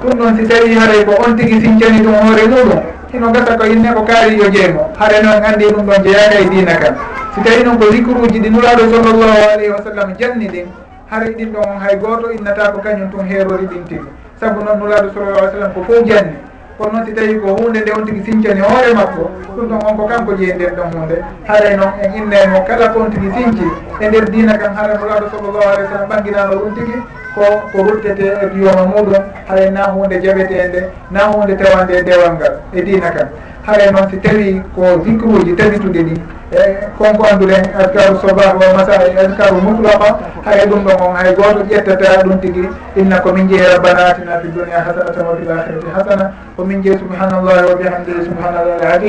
[0.04, 2.82] ɗum ɗon si tawi haray ko on tigui sincani ɗum hoore muɗum.
[3.12, 6.76] Hino gasa ko inne ko kaarijo jeymo haɗa noon andi ɗum ɗon jeyaka e dina
[6.78, 6.96] kan
[7.36, 10.68] si tawi noon ko dicruji ɗi nuraɗo sallllahu alayhi wa sallam janni ɗin
[11.10, 14.08] haray ɗin ɗon hay goto innata ko kañum tun heerori ɗin tigi
[14.40, 16.36] saabu noon nuraɗo sallallah alih w sallam ko fof janni
[16.78, 20.04] kono si tawi ko hunde nde on tigui sincani hoore makko ɗum ɗon on ko
[20.08, 21.16] kanko jeeyi nden ɗon hunde.
[21.48, 23.66] Haray e noon en innaymo kala ko on tigui sinci
[24.00, 27.00] e nder dina kan haray nuraɗo sallllahu alih w sallam ɓanginano ɗum tigui
[27.36, 30.82] ko ko ruttete e diyoma muɗum haray e na hunde jaɓete nde
[31.12, 33.30] na hunde tawande e dewal ngal e dina kan.
[33.64, 36.16] haray noon si tawi ko zicruji tabitude ɗi
[36.52, 36.62] e
[37.00, 41.64] konko anduɗen adkaru sobah wa masa e adkaru mutlaqa haray ɗum ɗon on hay goto
[41.64, 46.26] ƴettata ɗum tigui inna komin jeeyi rabbana atina fi dunia hasanatan wa fil akhirati hasana
[46.58, 49.04] komin jeeyi subhanallahi wa bihamdihi subhanallahi al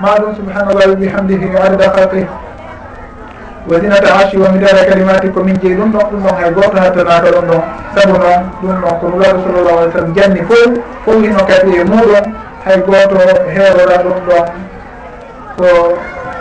[0.00, 2.26] ma ɗum subhanallahi wa bihamdihi adada halqih
[3.68, 7.44] wasinata arshi wa midara kalimati komin jeeyi ɗum ɗon ɗum ɗon hay goto hattanaka ɗum
[7.44, 7.62] ɗon
[7.94, 10.70] saabu noon ɗum ɗon ko nulaɗo sallallah alih w sallam janni fof
[11.04, 13.16] fof hino kadi e muɗum hay goto
[13.54, 14.46] heeroɗa ɗum ɗon
[15.56, 15.66] ko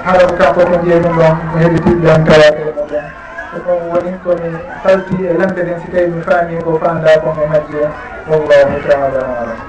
[0.05, 3.05] haram kanko to jeyɗum ɗon mo heɓitiɓe on tawa ɗeɗo ɗon.
[3.51, 4.49] Ko ɗum woni komi
[4.83, 7.79] falti e lamde ɗen si tawi mi faami ko fanda komo majje
[8.27, 9.59] wallahu taala alam.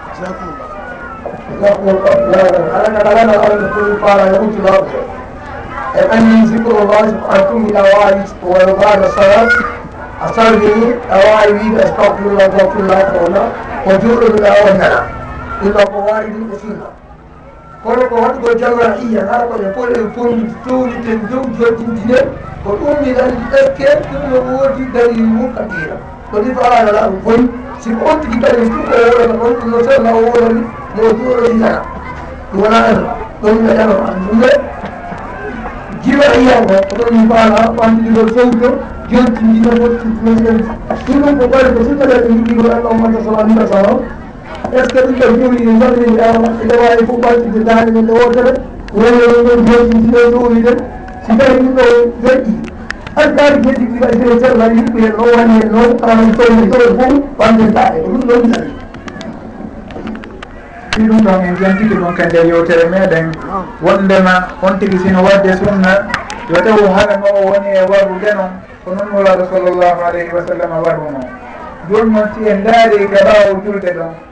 [2.74, 4.98] Alana alana alana fof faala yo ujulaɓe
[5.94, 9.50] e anni zicre wajib an tummi a wawi walla mbaɗa salat.
[10.20, 13.18] A salmini a wawi wiide astahfirullah gafirullah ko
[13.84, 15.17] ko julɗoɗo o nana
[15.60, 16.88] ɗiɗo ko wawi waaridiɓe fiino
[17.82, 22.26] kono ko waɗugo waɗgo jama'iya hara koɓe pol en poni towniten dow joɗɗindinen
[22.64, 25.96] ko ɗum min anndi ekke ɗumno woodi dalil mum kadira
[26.30, 27.42] ko ɗi to ala ɗum koyi
[27.80, 30.62] siko on tigi kadi fu ko worana ɗon ɗum no sella o worani
[30.94, 31.80] mo duoroyitana
[32.52, 33.00] ɗum wona en
[33.42, 34.40] ɗon gaɗano an ɗum.
[34.42, 34.50] De
[36.02, 38.68] jiwa'iya ngo ko ɗon mi mbaala ɓandiɗo fewto
[39.10, 40.58] jontindino wottiɗinoen
[41.06, 41.38] ɗum ɗum.
[41.38, 43.98] Ko ɓari ko sinnaɗe ɓe jiɗigo allah ummata sallallahu alih wa sallam
[44.72, 48.12] est ce que ɗum ɗo ɗi jabrini awa maɓɓe wawi fof ɓaltide dande men ɗo
[48.14, 48.52] wotere
[48.94, 50.72] wonno ɗon joɗiɗiɗo ɗowide
[51.24, 51.84] si tawi ɗum ɗo
[52.22, 52.52] joƴƴi
[53.16, 56.88] alkaari jeɗi ɗi waɗi sere serla yiɓɓi hen o wani hen noon kalan towni towe
[56.98, 58.70] fof wande tae ko ɗum ɗon tawi
[60.94, 63.26] si ɗum ɗon en jantiki ɗum ka e yewtere meɗen
[63.82, 65.92] wondema on tigui sino wadde sunna
[66.50, 68.52] yo taw halano o woni e warrude noon
[68.84, 71.20] ko noon nuraɗo sallllahu aleyhi wa sallam warruno
[71.90, 74.27] joni noon si en daari ga ɓawo julde ɗon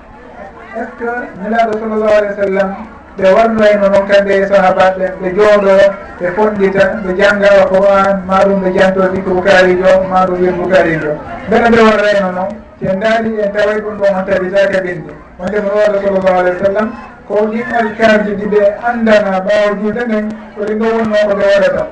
[0.76, 1.10] est ce que
[1.42, 2.70] nelaɗo sallllahu alih wa sallam
[3.18, 5.74] ɓe wannoyno noon kamɓe e sahabaɓe ɓe jooɗo
[6.20, 11.12] ɓe fonɗita ɓe jangga o qouran ma ɓe janto dikko boukarijo maɗum ɗum win boukarijo
[11.48, 12.48] mbeɗa ɓe warrayno noon
[12.80, 16.64] te ndaari en taway ɗum ɗon on tabitaka bindi wonde no waɗa sallllahu alih wa
[16.66, 16.88] sallam
[17.28, 21.44] ko ɗin alkarji ɗi ɓe andana ɓawo juuɗe nden ko ɗi ɗo wonno ko ɓe
[21.52, 21.82] waɗata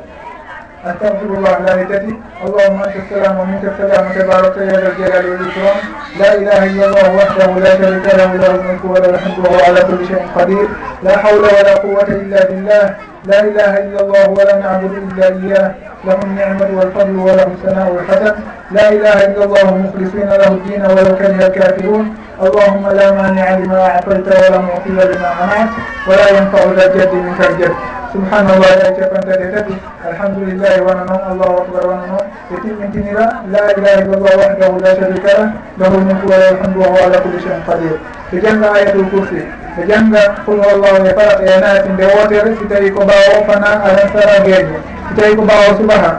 [0.91, 2.13] astahfirullah laawi tati.
[2.45, 5.79] Allahuma anta salamu wa minka salamu tabaraka yadal jalali wal ikram
[6.21, 9.67] la ilaha illa llah wahdahu la sharika lahu lahu lmulku wa lahu lhamdu wa huwa
[9.69, 10.67] ala kulli cheyin qadir.
[11.03, 12.87] La hawla wala quwata illa billah.
[13.25, 15.71] لا إله إلا الله ولا نعبد إلا إياه
[16.05, 18.35] له النعمة والفضل وله الثناء والحسن
[18.71, 24.27] لا إله إلا الله مخلصين له الدين ولو كره الكافرون اللهم لا مانع لما أعطيت
[24.29, 25.69] ولا معطي لما منعت
[26.09, 27.75] ولا ينفع ذا الجد منك الجد
[28.15, 29.75] subhanallah e capantati tati
[30.07, 33.27] alhamdulillahi wana noon allahu akbar wana noon e timmintinira.
[33.51, 35.49] La ilaha illallah wahdahu la sharika lah.
[35.83, 37.99] Lahu lmulku wa lahu lhamdu wa huwa ala kulli chein qadir.
[38.31, 39.41] Ɓe jannga ayatul kursi.
[39.77, 42.51] Ɓe jannga qul wallahu e fara e naati nde wootere.
[42.55, 44.77] Si tawi ko mbawo fana alan sara geeje
[45.09, 46.13] si tawi ko mbawo subaha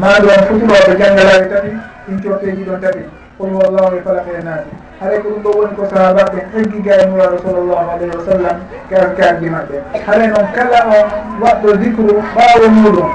[0.00, 1.70] maɗon futuroɓe jannga laawi tati
[2.08, 3.02] ɗin cotteji ɗon tati.
[3.36, 4.83] Qul wallahu e falak e naati.
[5.04, 8.56] haray ko ɗum ɗo woni ko sahabaɓe eggiga e nuraɗo sallllahu alayhi wa sallam
[8.90, 11.06] kalkalji maɓɓe haray noon kala on
[11.42, 13.10] waɗɗo dicre ɓawo muɗum.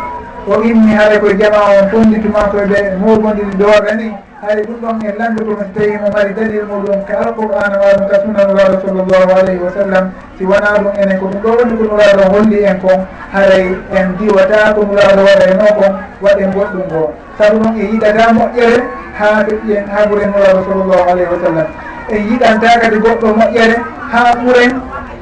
[0.49, 4.07] o inni haray koye jama o fonditumakoɓe mobodiri dooɓe ni
[4.41, 8.15] hay ɗum ɗon e lanndugol so tawi mo mari dalil muɗum ka alqur'ana waɗum ka
[8.23, 10.05] sunna nuraɗo sallllahu alayhi wa sallam.
[10.37, 12.99] Si wona ɗum enen ko ɗum ɗo woni ko nuraɗo holli en kon
[13.33, 13.65] haray
[13.97, 17.01] en diwata ko nuraɗo waɗayno kon waɗe goɗɗum ngo
[17.37, 18.79] saabu noon e yiɗata moƴƴere
[19.19, 21.67] ha ɓeƴƴen ha ɓuren nuraɗo sallllahu alayhi wa sallam.
[22.09, 23.75] En yiɗanta kadi goɗɗo moƴƴere
[24.11, 24.71] ha ɓuren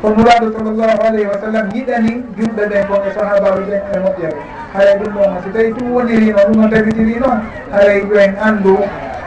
[0.02, 4.38] ko nuraɗo sallllahu alayhi wa sallam yiɗani julɓe ɓen ko e sahabaɓe ɓen e moƴƴere.
[4.74, 7.40] Haray ɗum ɗon so tawi ɗum wonirino ɗum noon tabitiri noon
[7.72, 8.78] haray ɗoen anndu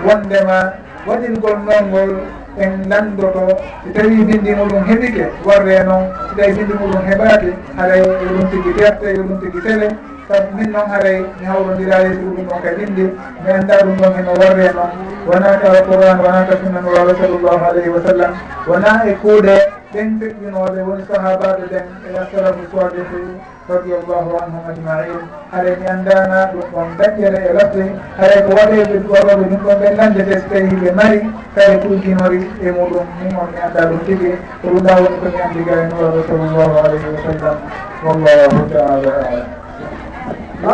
[0.06, 0.58] wondema
[1.06, 2.10] waɗirgol noongol
[2.58, 3.42] en landoto
[3.82, 8.46] so tawi bindi muɗum heɓike warre noon so tawi bindi muɗum heɓaki haray yo ɗum
[8.50, 9.88] tigi terte yo e ɗum tigi tele.
[10.30, 13.04] Sabu min noon haray mi hawrodira yeeso ɗum ɗon e ka ɓindi
[13.42, 14.90] mi annda ɗum ɗon heno warre noon
[15.26, 18.32] wona ka alquran wona ka sunna nuraɗo sallllahu alayhi wa sallam
[18.70, 23.20] wona e kuuɗe ɓen feƴƴinoɓe woni sahabaɓe ɓen e assalamu sodete
[23.68, 25.22] radiallahu anhum ajmain.
[25.52, 27.82] Haɗa mi andana ɗum ɗon daƴƴere e ladde
[28.18, 31.18] haɗa ko waɗeɓe waɗoɓe ɗum ɗon ɓen ɓenlandete so tawi ɓe mari
[31.54, 35.38] tawi kuuginori e muɗum min on mi anda ɗum tigui ko ɗum ɗa woni komi
[35.44, 37.56] andiga e nuraɗo sallllahu alayhi wa sallam
[38.04, 39.46] wallahu taala alam.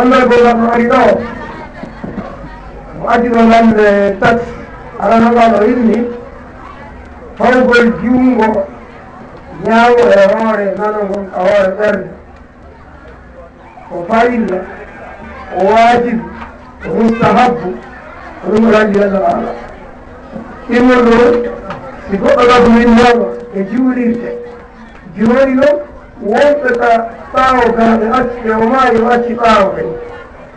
[0.00, 1.00] Allah gollamo ari ɗo
[3.00, 4.40] mo addino lande tat
[5.00, 5.98] alanoɗaɗo inni
[7.38, 8.75] fawgol jiwngo
[9.64, 12.08] ñaawo e hoore nano ngon ka hoore ɓerde
[13.88, 14.58] ko fayilla
[15.56, 16.26] o waajibu
[16.84, 17.68] o mustahabbu
[18.40, 19.50] ko ɗum ranndi allah ala
[20.68, 21.16] ɗimmol ɗo
[22.10, 24.30] si goɗɗo lago min ñaawa e juulirde
[25.16, 25.76] jooni noon
[26.30, 26.88] wonɓe ka
[27.32, 29.92] ɓaawo gaa ɓe acci ɓe o maayi o acci ɓaawo kadi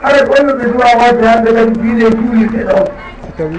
[0.01, 2.61] hara ko onno ɓe duwa wadde hannde kadi biile e juulirte
[3.37, 3.55] ɗon.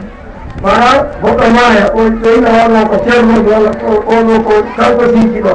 [0.62, 0.88] mana
[1.22, 3.70] goɗɗo maaya o ɓeyna walla ko ceernoɗo walla
[4.16, 5.54] oɗo ko kanko siiki ɗo.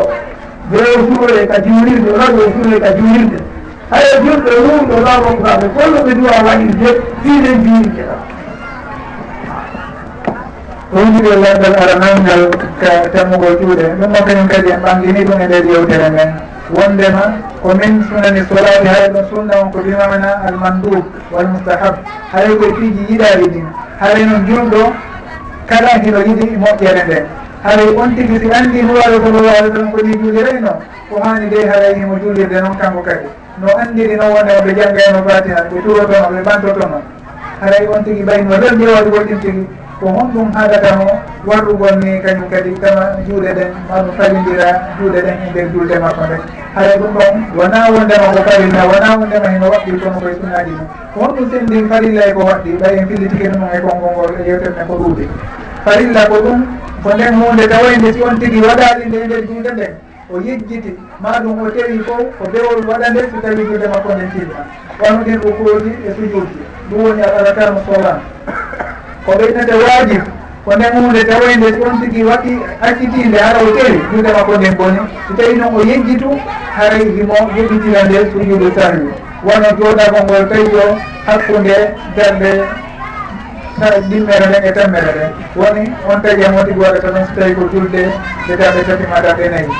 [0.70, 3.38] Brewo suure ka juulirde rago suure ka juulirde
[3.92, 4.96] haye julɓe e mum ɗo
[5.76, 6.90] golno ɓe duwa waɗirde
[7.22, 8.16] fiide juuri keɗa
[10.96, 12.44] wondude lawɗal aranalngal
[12.82, 16.30] ka tammugol juuɗe ɗum o kañum kadi en ɓangini ɗum e nder yewtere men.
[16.74, 17.24] Wondema
[17.62, 21.96] ko min sunani solade hay ɗon sunna on ko limamana almandub walmustahab.
[22.32, 23.68] Hay koye piiji yiɗaɗi ɗin.
[24.00, 24.94] haray noon jumɗo
[25.70, 27.18] kala hino yiɗi e moƴƴere nde.
[27.64, 30.72] Haray on tigi si andi hoore kono waare ɗon ko ni juulirayno
[31.10, 33.28] ko hani de haray himo juulirde noon kanko kadi.
[33.62, 36.98] No andiri noon wone ɓe janngayno e batihan ɓe turotono ɓe ɓantotono
[37.62, 39.68] haray on tigi ɓayno lolɗi waɗi goɗɗin tigi
[40.00, 41.08] ko honɗum haalatamo
[41.48, 44.68] warrugol ni kañum kadi kama juuɗe ɗen mano falidira
[45.00, 46.38] juuɗe ɗen e nder julde makko nde
[46.76, 50.88] haray ɗum ɗon wona wondema ko farilla wona wondema heno waɗɗi kono koye sunnaji mum
[51.14, 54.50] ko honɗum sendi farilla e ko waɗɗi ɓay en fillitike ɗum e konngol ngol e
[54.50, 55.26] yewtere men ko ɗuuɗi
[55.86, 56.60] farilla ko ɗum
[57.04, 59.94] ko nden hunde tawayi nde si on tigi waɗaɗi nde e nder juuɗe nden
[60.34, 60.98] o yejjiti.
[61.22, 64.60] Maɗum o tewi fof ko bewol waɗa nde so tawi juuɗe makko nden tiima
[65.00, 66.58] wanuɗin rukuuji e sujuuji
[66.90, 68.20] ɗum woni al arkanu solan
[69.26, 70.24] ko ɓeynete waajib
[70.66, 75.00] ko nden hunde tawoyde on tigi waɗi accitinde hara o teri juuɗe makko nden boni
[75.28, 76.30] so tawi noon o yejjitu
[76.78, 79.10] haray himo yeɓitira nde sujudu sahwi
[79.46, 80.88] wono jooɗago ngol tawi o
[81.28, 81.76] hakkude
[82.18, 82.52] darde
[84.10, 87.54] ɗimmere nden e tammere nden woni on tagi e a moti waɗata noon so tawi
[87.56, 88.02] ko julde
[88.46, 89.74] nde darɗe tati maɗa ɗe nayyi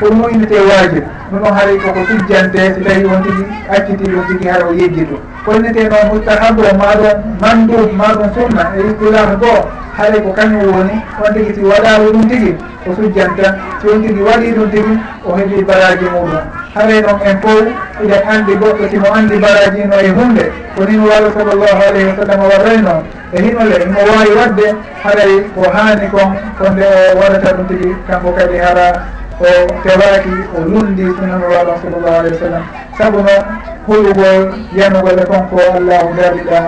[0.00, 4.48] pour muminete wajib ɗum on haray koko sujjante so tawi on tigi acciti ɗum tigi
[4.48, 5.20] hara o yejji ɗum.
[5.44, 9.60] Konnete noon mustahabu maɗum maɗon mandub maɗon sunna e istilahu goo
[9.96, 12.56] haray ko kañum woni on tigi si waɗawi ɗum tigi
[12.88, 13.56] o sujjanta.
[13.80, 16.44] Si on tigi waɗi ɗum tigi o heeɓi baraji muɗum.
[16.74, 17.66] Haray noon en fof
[18.02, 20.44] iɗen andi goɗɗo simo andi baraji no e hunde
[20.76, 24.66] konin waalo sallllahu alayhi wa sallam warray noon e hinole mo wawi wadde
[25.04, 29.48] haray ko hani kon ko nde o waɗata ɗum tigi kanko kadi hara o
[29.82, 32.64] tewaki o lulli sunan waɗon sallllahu alayhi wa sallam.
[32.98, 33.44] Sabu noon
[33.88, 34.42] hulugol
[34.76, 36.60] yanugol e konko allahu daaɗiɗa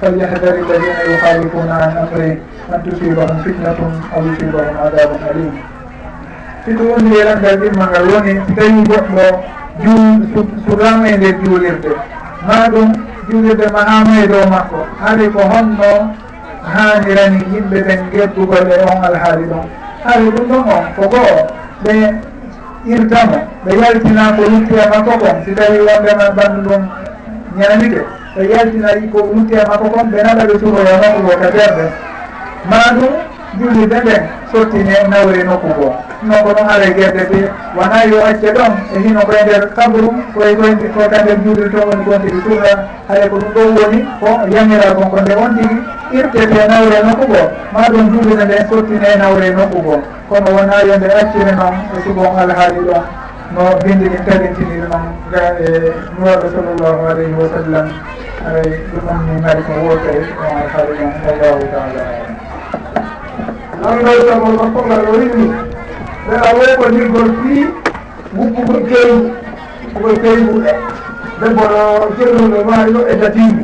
[0.00, 2.38] falyahdari alladina yuhalifuna an amri
[2.70, 5.54] an tusibahum fitnatum aw yusibahum adabun alim.
[6.64, 9.26] Sito woni yerangal ɗimma ngal woni tawi goɗɗo
[9.82, 11.90] juu surama e nder juulirde.
[12.46, 12.88] Ma ɗum
[13.30, 14.86] juulirde ma ama e dow makko.
[15.02, 16.14] Ari ko honno
[16.62, 19.66] hanirani yimɓe ɓen geddugol e on alhaali ɗon.
[20.06, 21.94] Ari ɗum ɗon on ko goo ɓe
[22.92, 23.38] irtamo.
[23.64, 25.36] Ɓe yaltina ko lutti e makko kon.
[25.44, 26.82] Si tawi wonɓe man ɓandu ɗum
[27.58, 28.00] ñaamike
[28.36, 30.06] ɓe yaltina ko lutti e makko kon.
[30.12, 31.84] Ɓe naɗa ɓe suroya makko ko e ka ɓerde
[32.70, 33.12] ma ɗum
[33.58, 35.88] julliɓe nden sottine nawre nokku ngo
[36.28, 37.40] no ko ɗon ara guerde de
[37.76, 41.66] wona yo acce ɗon e hino koye nder kabru koye koye koye ka nder juulde
[41.72, 42.72] to woni gon tigi surra
[43.08, 45.78] haɗa ko ɗum ɗon woni ko yamira kon ko nde on tigi
[46.18, 49.96] irtete nawre nokku ngo ma ɗon juulide nde sottine nawre nokku ngo
[50.28, 53.02] kono wona yo nde accire noon e sugon alhaali ɗon.
[53.54, 57.86] No bindi ɗin tabintiniri noon ga e nuwaɗo sallllahu alayhi wa sallam.
[58.46, 61.12] Aray ɗum ɗon mi mari ko woota e ɗon alhaali ɗon.
[61.26, 62.41] Wallahu taala alam.
[63.82, 65.46] anndal tamo makko ngal o rinni
[66.26, 67.64] ɓe a ko nirgol fii
[68.36, 69.18] wuppugo keewu
[69.94, 70.70] ko keewuɓe
[71.40, 71.82] debbo no
[72.16, 73.62] celluno maayo e tatimu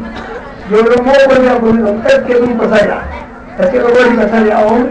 [0.71, 2.99] yono mowoni agoni ɗon est ce que ɗum ko saria?
[3.61, 4.83] Est ce que ɗo woni ko saria on?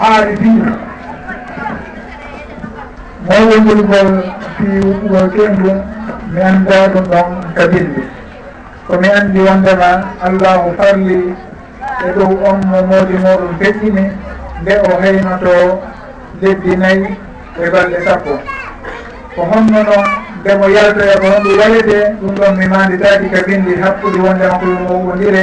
[0.00, 0.72] Haali diina.
[3.28, 4.10] Mawolgolgol
[4.56, 5.72] fii wuppugol keewu
[6.32, 8.02] mi annda ɗum ɗon kabilde
[8.88, 9.90] komi anndi wondema
[10.26, 11.18] allahu farli
[12.04, 14.04] e ɗow on mo moodi moɗon feƴƴini.
[14.62, 15.54] nde o haynoto
[16.40, 17.08] lebbi nayyi
[17.62, 18.34] e balɗe sappo.
[19.34, 20.06] Ko honno noon
[20.40, 25.42] ndemo yaltoya ko honɗum waɗede ɗum ɗon mi manditaki ka bindi hakkude wondema koye mowodire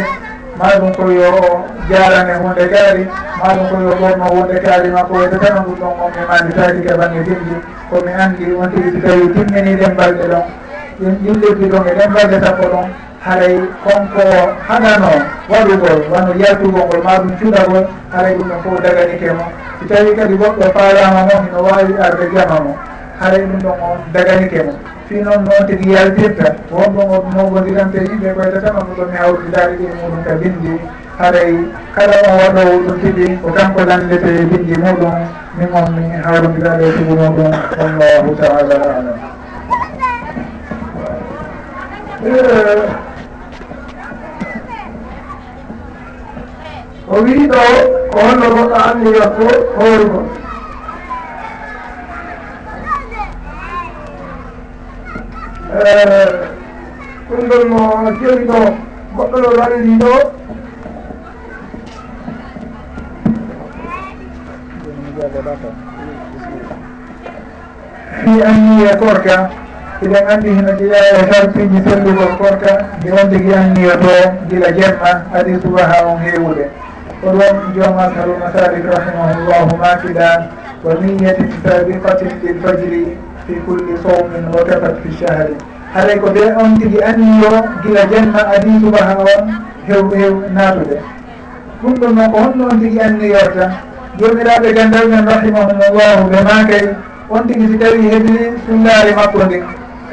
[0.60, 3.04] maɗum ko yo o jarane hunde gaari
[3.40, 5.14] maɗum ko yo ɓorno hunde kaari makko.
[5.18, 7.56] Wayde tano ɗum ɗon on mi manditaki ka bange bindi.
[7.90, 10.44] Komi andi on tigi si tawi timmini ɗen balɗe ɗon.
[11.00, 12.88] Ɗin ɗin lebbi ɗon e ɗen balɗe sappo ɗon.
[13.22, 13.54] haray
[13.86, 14.26] konko
[14.68, 15.12] haɗano
[15.50, 19.46] waɗugol wano yaltugol ngol ma ɗum cuɗagol haray ɗum ɗon fof daganike mo.
[19.80, 22.74] Si tawi kadi goɗɗo falama mo ino wawi arde jama mo
[23.22, 24.74] haray ɗum ɗon o daganike mo.
[25.08, 29.76] Fi noon noon tigi yaltirta wonɗon o mogodirante yimɓe ɓoytatama ɗum ɗo mi e hawridaɗi
[29.78, 30.74] ɗi e muɗum ka bindi.
[31.22, 31.54] Haray
[31.96, 35.14] kala on waɗowo ɗum tiɗi ko kanko landete bindi muɗum
[35.58, 39.20] min on mi hawrodiraɗe e tugu muɗum wallahu taala alam.
[42.22, 43.11] Eh,
[47.14, 47.62] o wii ɗo
[48.12, 49.46] ko holno goɗɗo anni yetto
[49.78, 50.28] hoore mon
[55.86, 56.28] eh,
[57.30, 58.60] ɗum ɗon no joni ɗo.
[59.16, 60.14] Goɗɗo ɗo anndi ɗo.
[68.24, 69.36] Fi anniye korka
[70.04, 73.92] eɗen anndi hino ɗiɗa e sarpiji sellugol korka nde wonde gi anniyo
[74.50, 75.12] gila jemma.
[75.38, 76.66] Adi subaha on heewude.
[77.22, 80.50] ko ɗon jooma haruna salik rahimahullahu makida
[80.84, 85.54] wa niyatin sabiqatin lil fajiri fi kulli sawmin wa kafat fi shahri
[85.94, 87.52] haɗay ko ɓe on tigi anniyo
[87.86, 89.44] gila janna adi subaha on
[89.88, 90.98] hew hew naatude
[91.82, 93.66] ɗum ɗon noon ko honno on tigi anniyorta
[94.20, 96.86] jomiraɓe gandal men rahimahumullahu ɓe makay
[97.30, 99.58] on tigi si tawi heɓini sullare makko ndi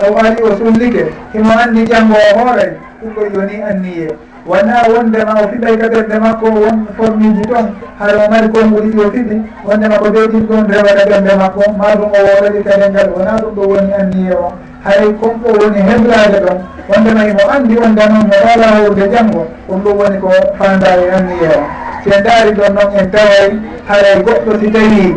[0.05, 4.09] o ari o sullike himo anndi janngo o hooray ɗum ɗo yoni anniye
[4.49, 7.67] wona wondema o fiɓay ka ɓerde makko won formiji toon
[7.99, 9.37] haɗa o mari konnguli ɗi o fiɓi
[9.67, 13.55] wondema ko ɓeydin ɗon rewaɗa ɓerde makko ma ɗum o woraɗi kaɗel ngal wona ɗum
[13.57, 14.49] ɗo woni anniye o.
[14.85, 19.79] Hay konko woni heblade ɗon wondema imo andi wonde noon mo wala hawrude janngo ɗum
[19.85, 21.61] ɗum woni ko fandare anniye o.
[22.05, 23.49] Sen daari ɗon noon en taway
[23.89, 25.17] haray goɗɗo si tawi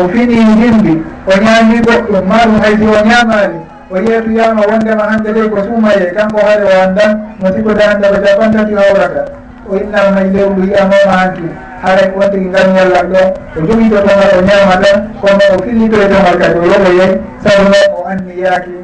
[0.00, 0.94] o fini jimbi
[1.26, 3.58] o ñaami goɗɗum maɗum haysi o ñaamani
[3.92, 8.16] o yeetuyama wondema hande dey ko suumaye kanko haare o andan no sikkude hande ko
[8.24, 9.22] capantati hawrata.
[9.70, 11.46] O innama hay lewru yiyamoma hanki
[11.82, 16.36] haara on tigi ngarñallam ɗon o jogiɗo ɗomal o ñama ɗon kono o fillidoye ɗomal
[16.40, 17.12] kadi o yoɓoyey
[17.44, 18.74] sabu noon o anni yaaki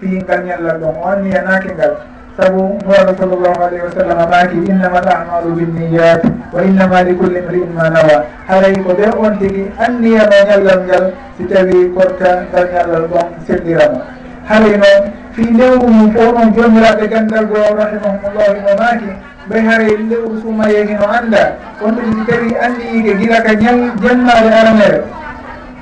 [0.00, 1.92] fi ngarñallam ɗon o anniyanaki ngal.
[2.38, 6.22] sabu fooɗo sallllahu alayhi wa sallam maaki innama l amalu binniyat
[6.54, 11.04] wa innama li culli mriin ma nawa haray ko ɓe on tigi anniyano ñallal ngal
[11.34, 13.98] si tawi kotta ngal ñallal ɗon seɗɗiramo
[14.46, 15.02] haray noon
[15.34, 19.10] fi lewru mum fo ɗon jomiraɓe gandal go rahimahumullahu mo maaki
[19.50, 21.42] ɓay haray lewru sumaye hino annda
[21.82, 25.02] on ɗum si tawi anniyike gila ka jannade aranere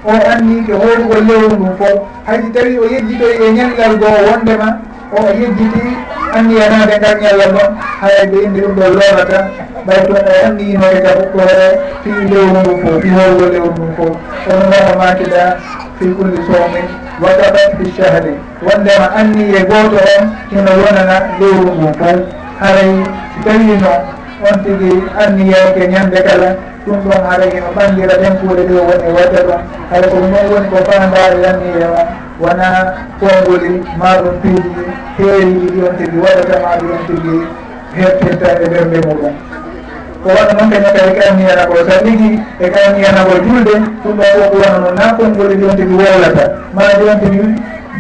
[0.09, 4.80] o anni ke hoorugol lewru ndum fof haysi tawi o yejjitoy e ñallal goo wondema
[5.12, 7.70] o yejjiti anndi yanade ngan yalla mon
[8.30, 9.39] ɓe inde ɗum ɗo lorata
[9.87, 11.66] ɓay toon a anndi inoye jaɓo ɓoore
[12.03, 14.14] fi lewru ndum fof fii howgo lewru ndum fof
[14.45, 15.43] kono noon o makiɗa
[15.99, 16.87] fi kulli somin
[17.22, 18.32] wakaɓat fi sahri
[18.66, 22.18] wondema anndi e gooto on hino wonana lewru ndum fof
[22.61, 22.91] haray
[23.32, 23.72] si tawi
[24.45, 26.49] on tigi anndi yewke ñande kala
[26.87, 29.61] ɗum ɗon haray hino ɓandira ɗen kuuɗe ɗe woni e watta ɗon.
[29.91, 32.01] Haray ko ɗum ɗon woni ko fandare yanni yewa
[32.41, 32.66] wona
[33.20, 34.82] ɓongoli maɗum piiji
[35.18, 37.39] heeriɗi ɗion tigui waɗatama ɗi ɗion tigui
[37.97, 39.34] e ɓerde muɗum
[40.22, 42.30] ko waɗa noon ɓene kadi kayniyana ko sa liggi
[42.61, 46.82] e kayniyana ko julde ɗum ɗo fof wona noon na konngoli ɗion tigui wowlata ma
[46.99, 47.49] ɗi on tigui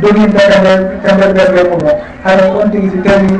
[0.00, 0.72] jogii ɓeɗe
[1.04, 1.92] temɓere ɓerɗe mum o
[2.24, 3.30] hara on tigi si tawi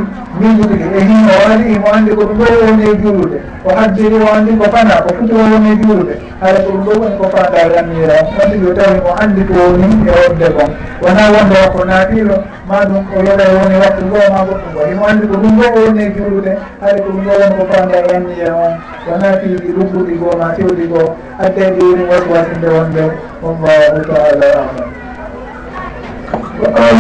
[0.41, 4.17] miijude e eh, himo waɗi imo anndi ko ɗum ɗo woni e juulude o haddiri
[4.17, 7.17] o anndi ko fana ko futi o woni e juulude hara ko ɗum ɗo woni
[7.21, 9.55] ko fandare annira on tigi o tawi mo anndi ko.
[9.67, 10.71] Woni e wonde kon
[11.03, 12.37] wona wonde wakko naatiɗo
[12.69, 15.67] ma ɗum o yoɗa woni waktu ngo ma goɗɗum ngo himo anndi ko ɗum ɗo
[15.85, 18.73] woni e juulude hara ko ɗum ɗo woni ko fandare annira on
[19.09, 21.07] wona fiiji lubbuɗi goo ma tewɗi goo
[21.45, 23.03] addeɗi woni waswasinde wonde
[23.43, 25.06] wallahu taala alam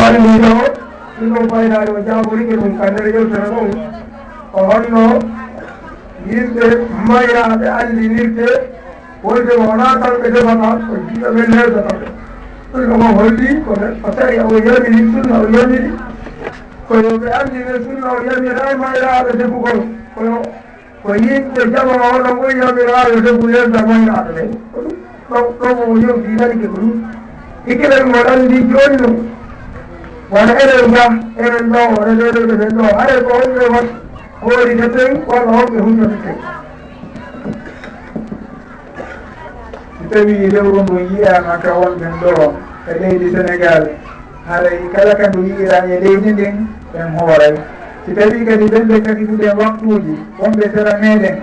[0.01, 0.53] waɗi ɗum ɗo
[1.19, 3.71] ɗin ɗon faydaade o jaaboriɗe ɗum ka nder yewtere ɗon
[4.53, 5.03] o honno
[6.29, 6.67] yimɓe
[7.09, 8.47] mayraɓe allinirte
[9.23, 12.07] wolde wona tan ɓe defata ko jiɗo ɓe neesata ɓe
[12.73, 15.91] ɗum ɗomo holli ko tawi o yamini sunna o yamini
[16.89, 19.79] koyo ɓe andine sunna o yaminay mayraɓe defugol
[20.15, 20.37] koyo
[21.03, 24.89] ko yimɓe jama oɗon o yamiraaɓe defu neesa mayraɓe ɓe ɗum
[25.31, 26.93] ɗo ɗo o yonki ko ɗum
[27.67, 29.15] hikkilan moɗon ndi joni ɗum
[30.31, 31.05] wona enen ga
[31.45, 33.87] enen ɗo wono ɗoɗoɓe men ɗo haɗa ko honɓe wat
[34.43, 36.37] hoori to toyi walla honɓe humnoto ten
[39.99, 42.55] si tawi lewru ndu yiyama ka wonɓen ɗo
[42.91, 43.83] e leydi sénégal
[44.49, 46.57] haray kala ka ndu yiirani e leydi ndin
[46.93, 47.55] ɓen hooray
[48.07, 51.37] si tawi kadi ɓenɓe kasifuɗen waktuji wonɓe sera meɗen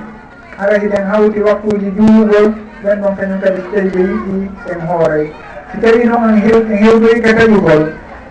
[0.57, 2.47] hara hiɗen hawti waktuji duwugol
[2.84, 5.26] ɓen ɗon kañum kadi so tawi ɓe yiɗi en hooray
[5.74, 6.38] si tawi noon
[6.82, 7.84] hewdoyi ka taƴugol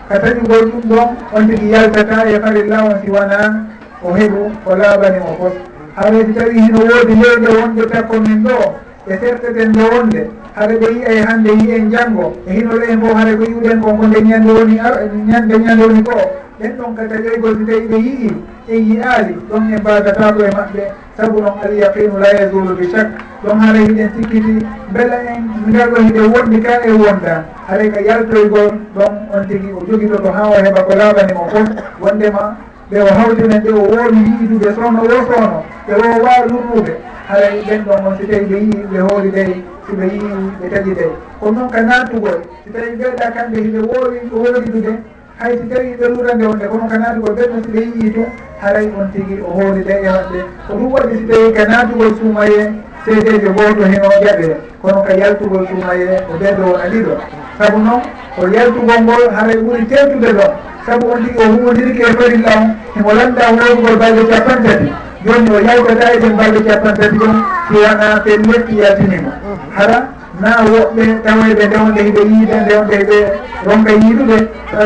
[0.08, 3.66] ka taƴugol ɗum ɗon on tigi yaltata e farilla on si wona
[4.02, 5.54] o heɓu ko laaɓani o fof.
[5.96, 8.74] Haɗa si tawi hino woodi leyɗe wonɗe takko min ɗo
[9.06, 13.36] e ferte nde wonde haɗa ɓe yiyay hande yiyen janggo e hinoɗo en fof haɗa
[13.38, 14.74] ko yiwɗen ko ko nde ñande woni
[15.28, 16.14] ñande ñande woni ko
[16.60, 18.30] ɗen ɗon ka taƴoygol so tawi ɓe yii
[18.68, 20.82] e yiyaali ɗon en mbadatako e maɓɓe.
[21.16, 23.12] Saabu ɗon alyaqinu la yazulu bi chaque
[23.44, 28.00] ɗon haɗa hiɗen sikkiti beela en ngal ɗon hiɗe wondi ka e wonda haɗa ka
[28.00, 31.68] yaltoygol ɗon on tigui o jogitoto ha o heeɓa ko laaɓanimo fof
[32.00, 32.56] wondema
[32.92, 36.92] ɓe o hawtinan ɓe o woowi yiidude sowno wo sowno ɓe wo waawi lurrude
[37.28, 39.52] haray ɓen e ɗon on si tawi ɓe yii ɓe hooli dey
[39.86, 43.78] si ɓe yii ɓe taƴi tawi kono noon ka naatugol si tawi ɓeeɗa kamɓe hiɓe
[43.90, 44.92] woowi woodidude
[45.40, 47.34] hay si tawi ɓe lurande wonde kono ka naatugol
[47.64, 48.26] si ɓe yii tun
[48.62, 50.38] haray on tigi o hooli tawi e maɓɓe.
[50.66, 52.60] Ko ɗum waɗi si tawi ka naatugol suumaye
[53.04, 54.46] seedejo gooto heno jaɓe.
[54.82, 57.14] Kono ka yaltugol suumaye o ɓeɗo wona ɗiɗo
[57.58, 58.02] saabu noon
[58.36, 60.52] ko yaltugol ngol haray ɓuuri tedtude ɗon.
[60.86, 64.88] saabu on o wowodiri e farilla o emo landa wowgol balɗe capan tati
[65.24, 67.36] joni o yawgata eɗen balɗe capan tati on
[67.68, 69.30] siwana pelle iyatinimo
[69.76, 69.98] hara
[70.40, 73.18] na woɓɓe taweɓe ndewde hiɓe yiide ndewde hiɓe
[73.66, 74.36] romɓe yiiɗuɓe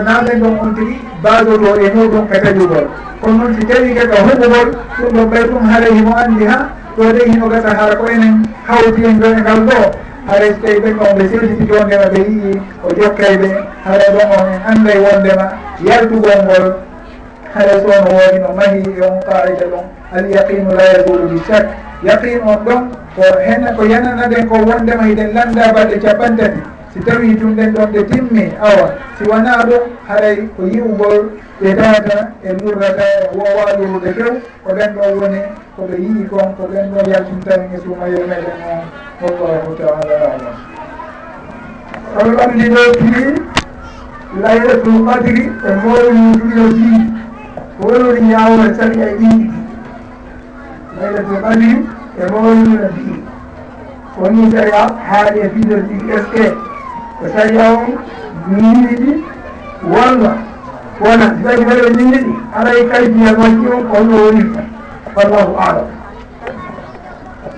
[0.06, 2.86] naɓen ɗon on tigui badoto e muɗum e taƴugol
[3.20, 4.68] kono noon si tawi kaka huɓugol
[4.98, 6.58] ɗum ɗo ɓay ɗum haray himo andi ha
[6.96, 9.78] ɗo de hino gasa hara ko enen hawti en ɗo e ngal ɗo.
[10.26, 13.48] haray so tawi ɓen on ɓe serditi jondema ɓe yii o jokkayɓe
[13.84, 15.46] haɗa ɗon on en anday wondema
[15.86, 16.66] yaltugol ngol.
[17.54, 21.64] Haɗa so on woodi no mahi e on qaida ɗon alyaqinu la yazulu bi chak
[22.02, 22.82] yaqin on ɗon
[23.16, 26.60] ko hen ko yananaɗen ko wondema hiɗen landa balɗe capantati
[26.92, 28.90] si tawi tumɗen ɗon ɗe timmi awa.
[29.18, 31.30] Si wona ɗum haɗay ko yi'ugol
[31.60, 34.32] ɓe taata e murrata e, e wowalurude few
[34.64, 35.40] ko ɓen ɗo woni
[35.76, 38.60] koɓe yii kon ko ɓen ɗo yaltintani e suumayo meɗen
[39.22, 40.56] o wallahu taala alam.
[42.20, 43.24] On ɓamdi ɗo piri
[44.42, 47.00] laylatul qadri e mawluduyo dii
[47.80, 49.50] wonori ñawore sari e ɗiɗi.
[51.00, 51.70] Laylatul qadri
[52.20, 53.16] e mawludo dii
[54.20, 56.44] woni saria haali e fiɗo ɗiɗi est ce que
[57.18, 57.86] ko saria on
[58.50, 59.24] miiɗi
[59.92, 60.45] walla
[61.00, 64.44] wona so tawi mbeɗe yimɓe ɗi alay kaydiyal majji on ko woni
[65.16, 65.88] wallahu alam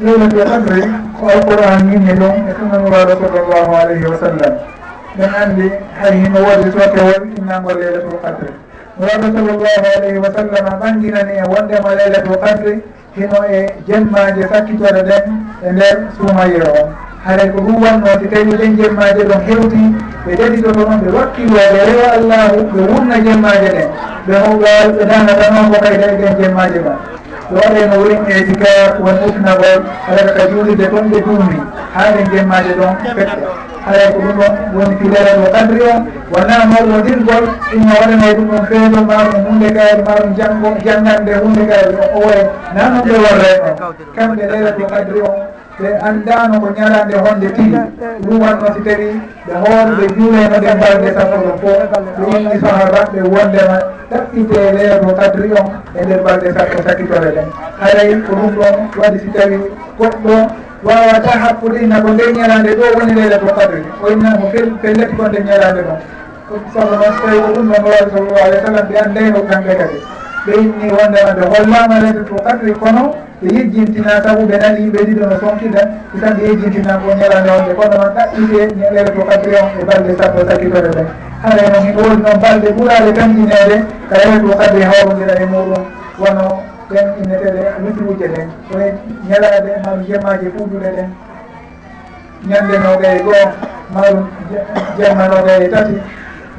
[0.02, 0.80] leyla ɓe adre
[1.18, 4.54] ko alquran yimɓe ɗon e sunnanuraɗo sallllahu alayhi wa sallam
[5.18, 5.70] ɗen anndi
[6.00, 8.50] hay hino wodi sotewol innagol leylatul qadre
[8.98, 12.72] nuraɗo sallllahu alayhi wa sallam ɓanginani e wondema leylatul qadre
[13.16, 15.24] hino e jemmaje sakkitore ɗen
[15.62, 16.90] e nder suumayre on
[17.24, 19.82] haray ko ɗum wanno si tawi ɓen jemmaje ɗon hewti.
[20.26, 23.88] Ɓe ɗaɗitoto noon ɓe wakkilo ɓe rewa allahu ɓe wurna jemmaje ɗen.
[24.26, 26.92] Ɓe howga ɓe danatanomo kay tawi ɓen jemmaje ma.
[27.50, 31.58] Ɗo waɗeno wurin éticar won ufnagol alaka ka juulide toon ɓe duumi
[31.94, 33.36] ha ɗen jemmaje ɗon fetta
[33.86, 36.00] haray ko ɗum ɗon woni filere ɗo kadri on
[36.32, 37.44] wona mawɗodirgol
[37.74, 42.42] inno waɗano ɗum ɗon feeɗo maɗum hunde kayel maɗum ɗum janngo hunde kayel o owoye
[42.74, 43.74] na ɓe warre on.
[44.16, 45.34] Kamɓe leylatul kadri on
[45.80, 47.78] ɓe anndano ko ñalande honde tigi
[48.24, 49.08] ɗum wanno si tawi
[49.46, 51.68] ɓe hoore ɓe juuleno ɗen ngesa kono fo
[52.18, 53.76] ɓe inni sahaba ɓe wondema
[54.10, 57.48] ɗaɓɓite leedo kadri on e nder balɗe sappo e sakkitore ɗen.
[57.80, 59.56] Haray ko ɗum ɗon waɗi si tawi
[59.98, 60.34] goɗɗo
[60.86, 64.44] wawata hakkude inna ko nde ñalande ɗo woni leyla to kadri o inna ko
[64.82, 65.98] felleti ko nde ñalande ɗon
[66.74, 69.72] sabu noon so tawi ko ɗum ɗon wawi sallallahu alih w sallam ɓe anndeyno kamɓe
[69.80, 69.98] kadi.
[70.46, 74.98] Ɓe inni wondema ɓe hollama leyda to kadri kono ɓe yejjintina sabu ɓe nani ɓe
[75.06, 75.80] ɗiɗo no sonkida
[76.20, 77.72] tan ɓe yejjintina ko ñalande onde.
[77.78, 81.06] Kono noon ɗaɓɓite ñalere to kadiri on e balɗe sappo e sakkitore ɗen
[81.42, 83.76] haɗa noon hino woni noon balɗe ɓurade kanjinede
[84.10, 85.82] ka yawi to kadiri hawrodira e muɗum.
[86.18, 86.44] Wono
[86.90, 88.46] ɓen inneteɗe witruuje ɗen.
[88.70, 88.88] Koye
[89.28, 91.08] ñalade maɗum jemmaji e ɓuuɗuɗe ɗen.
[92.48, 93.44] Ñandenoɗe e goo
[93.94, 94.26] maɗum
[94.98, 95.94] jemmanoɗe e tati.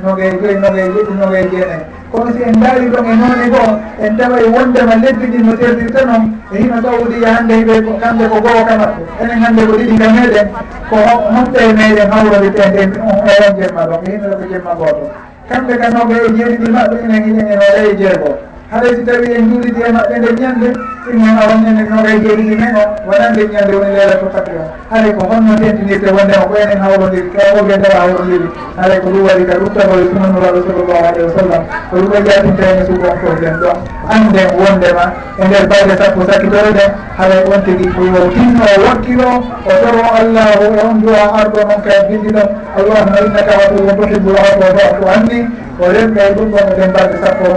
[0.03, 3.71] nogoye joyi nogoye jeɗɗi nogoye jeenayi kono si en ndaari ɗon e noone goo
[4.05, 6.23] en tawa e wondema lebbi ɗi no terdirta noon
[6.53, 9.01] e hino sawdiya hannde ɓe ko kamɓe ko goo ka maɓɓe.
[9.21, 10.47] Enen hannde ko ɗiɗi ka meɗen
[10.89, 10.95] ko
[11.35, 12.99] hofta e meɗen hawrode tende e, e
[13.45, 15.05] on jemma ɗon e hinoɗo ko jemma gooto.
[15.49, 18.48] Kamɓe ka nogoye e jeeɗiɗi maɓɓe enen inen en waɗa e jeegoo.
[18.71, 20.69] haɗay so tawi en juulidi e maɓɓe nde ñande
[21.13, 24.65] innama wonñande noga jooliji men o wonande ñande woni leelatu kadri o.
[24.91, 28.47] Haɗay ko honno tentinirte wondema ko enen hawrodiri ka e oɓe ndawa hawrodiri
[28.79, 31.63] haɗay ko ɗum waɗi ka ɗuttakoye sunanuraɗo sallllahu alayhi wa sallam.
[31.89, 33.77] Ko ɗum ɗo jatintaene sugon koɗen ɗon
[34.13, 35.05] anden wondema
[35.39, 39.29] e nder balɗe sappo sakkitore ɗen haɗay on tigui ko yo tinno o wokkilo
[39.65, 42.49] o toro allahu e on duwa arɗo noon ka bindi ɗon.
[42.77, 45.39] Allahuma innaka watu won tohibbul afwa fatu anni
[45.81, 47.49] o renka ɗum ɗon eɗen balɗe sappo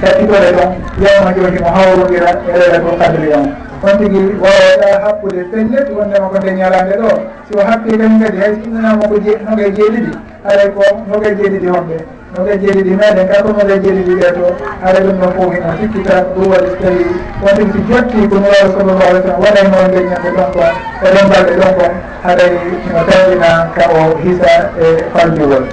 [0.00, 0.70] takkitore ɗon
[1.02, 3.46] yawma joni mo hawrodira e leyla go kadri on
[3.82, 7.10] on tigui wawata happude pellet wondema ko nde ñalande ɗo
[7.50, 9.14] so happi kañum kadi hay innanamo ko
[9.48, 10.12] noga jeeɗiɗi
[10.44, 11.96] haray ko noga jeeɗiɗi honɓe
[12.36, 14.44] noga jeeɗiɗi meɗen ka ko noga jeeɗiɗi ɓe to
[14.86, 17.02] aɗa ɗum ɗon fof hino sikkita ɗum waɗi so tawi
[17.42, 20.72] on tigui so jotti ko nuraɗo sallallah alih sallam waɗay noon nde ñande ɗon kon
[21.02, 21.92] e ɗen balɗe ɗon kon
[22.30, 22.50] aɗay
[22.92, 24.84] no tawina ka o hisa e
[25.14, 25.64] farjugol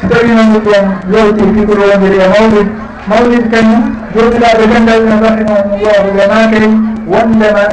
[0.00, 2.68] so tawi noon ɗum yowti fikoro wondiri e mawlid
[3.08, 3.82] mawlid kañum
[4.14, 6.66] joɗiraɓe dengal men rahimahumullahu wonakay
[7.08, 7.64] wondema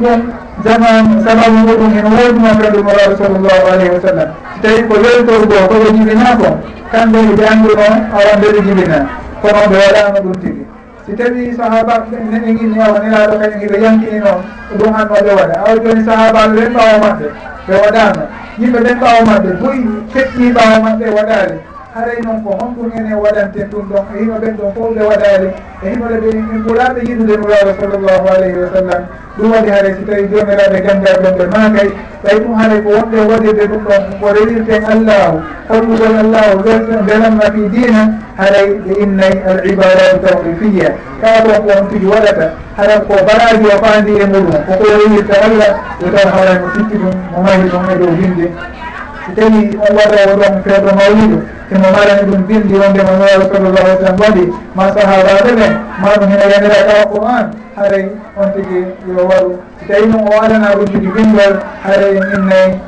[0.00, 0.20] ɗum
[0.64, 4.28] zaman sababu muɗum en woodino kadum rawi sallllahu alayhi wa sallam.
[4.54, 6.48] So tawi ko weltorgo koɓe jibina ko
[6.92, 8.98] kamɓe ɓe anduno e awan ndeɓe jibina
[9.42, 10.62] kono ɓe waɗano ɗum tigi.
[11.06, 11.94] Si tawi sahaba
[12.32, 14.40] neɗeginni awa nelaɗo kañum hiɓe yankini noon
[14.78, 17.26] ɗum annoɓe waɗa awa joni sahabaɓe ɓen ɓawa maɓɓe
[17.68, 18.22] ɓe waɗano
[18.58, 19.80] yimɓe ɓen ɓawa maɓɓe boyi
[20.12, 21.54] feƴƴi ɓawa maɓɓe e waɗade
[21.94, 25.48] haray noon ko honɗum ene waɗanten ɗum ɗon e hino ɓen ɗon fof ɓe waɗaali
[25.82, 29.02] e hinoɗe ɓe en ɓuraɓe yiɗude nuraaɗo sallllahu alayhi wa sallam.
[29.38, 31.88] Ɗum waɗi haray si tawi jomiraɓe ganndal ɗon ɓe maakay.
[32.24, 35.36] Tawi ɗum haray ko wonɓe waɗirde ɗum ɗon ko rewirten allahu
[35.70, 36.52] holɗugol allahu
[37.06, 38.02] belamma fi dina
[38.42, 40.88] haray ɓe innayi al ibaratu tawqifiya
[41.22, 45.34] kala ɗon ko on tigi waɗata haran ko baraji o faandi e muɗum koko rewirta
[45.46, 45.70] allah
[46.02, 48.46] yo taw haray mo sikki ɗum mo mahi ɗum e dow hinde.
[49.26, 51.38] so tawi on waɗa ɗon e feedo mawlidu
[51.72, 54.44] emo marani ɗum bindi wonde mo nuraɗo sallllahu alih sallam waɗi
[54.74, 55.72] ma sahabaɓe ɓen
[56.02, 57.46] ma ɗum hene yaniraɗa e alquran
[57.76, 58.04] haray
[58.36, 59.50] on tigui yo waɗu
[59.80, 61.54] so tawi noon o alana rujjude bindol
[61.84, 62.80] haray en minnayi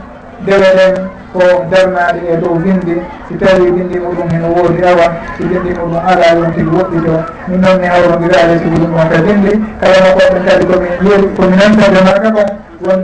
[0.46, 0.94] deweɗen
[1.32, 2.96] ko darnade e dow bindi.
[3.28, 5.06] Si tawi bindi muɗum heno woodi awa
[5.36, 7.14] so bindi muɗum ala ɗum tigui woɗɗito
[7.48, 9.52] min noon mi hawrondirade sigi ɗum on ka bindi.
[9.80, 12.48] Kala no koɓe kadi komin yeeɗi komi nantade maga kon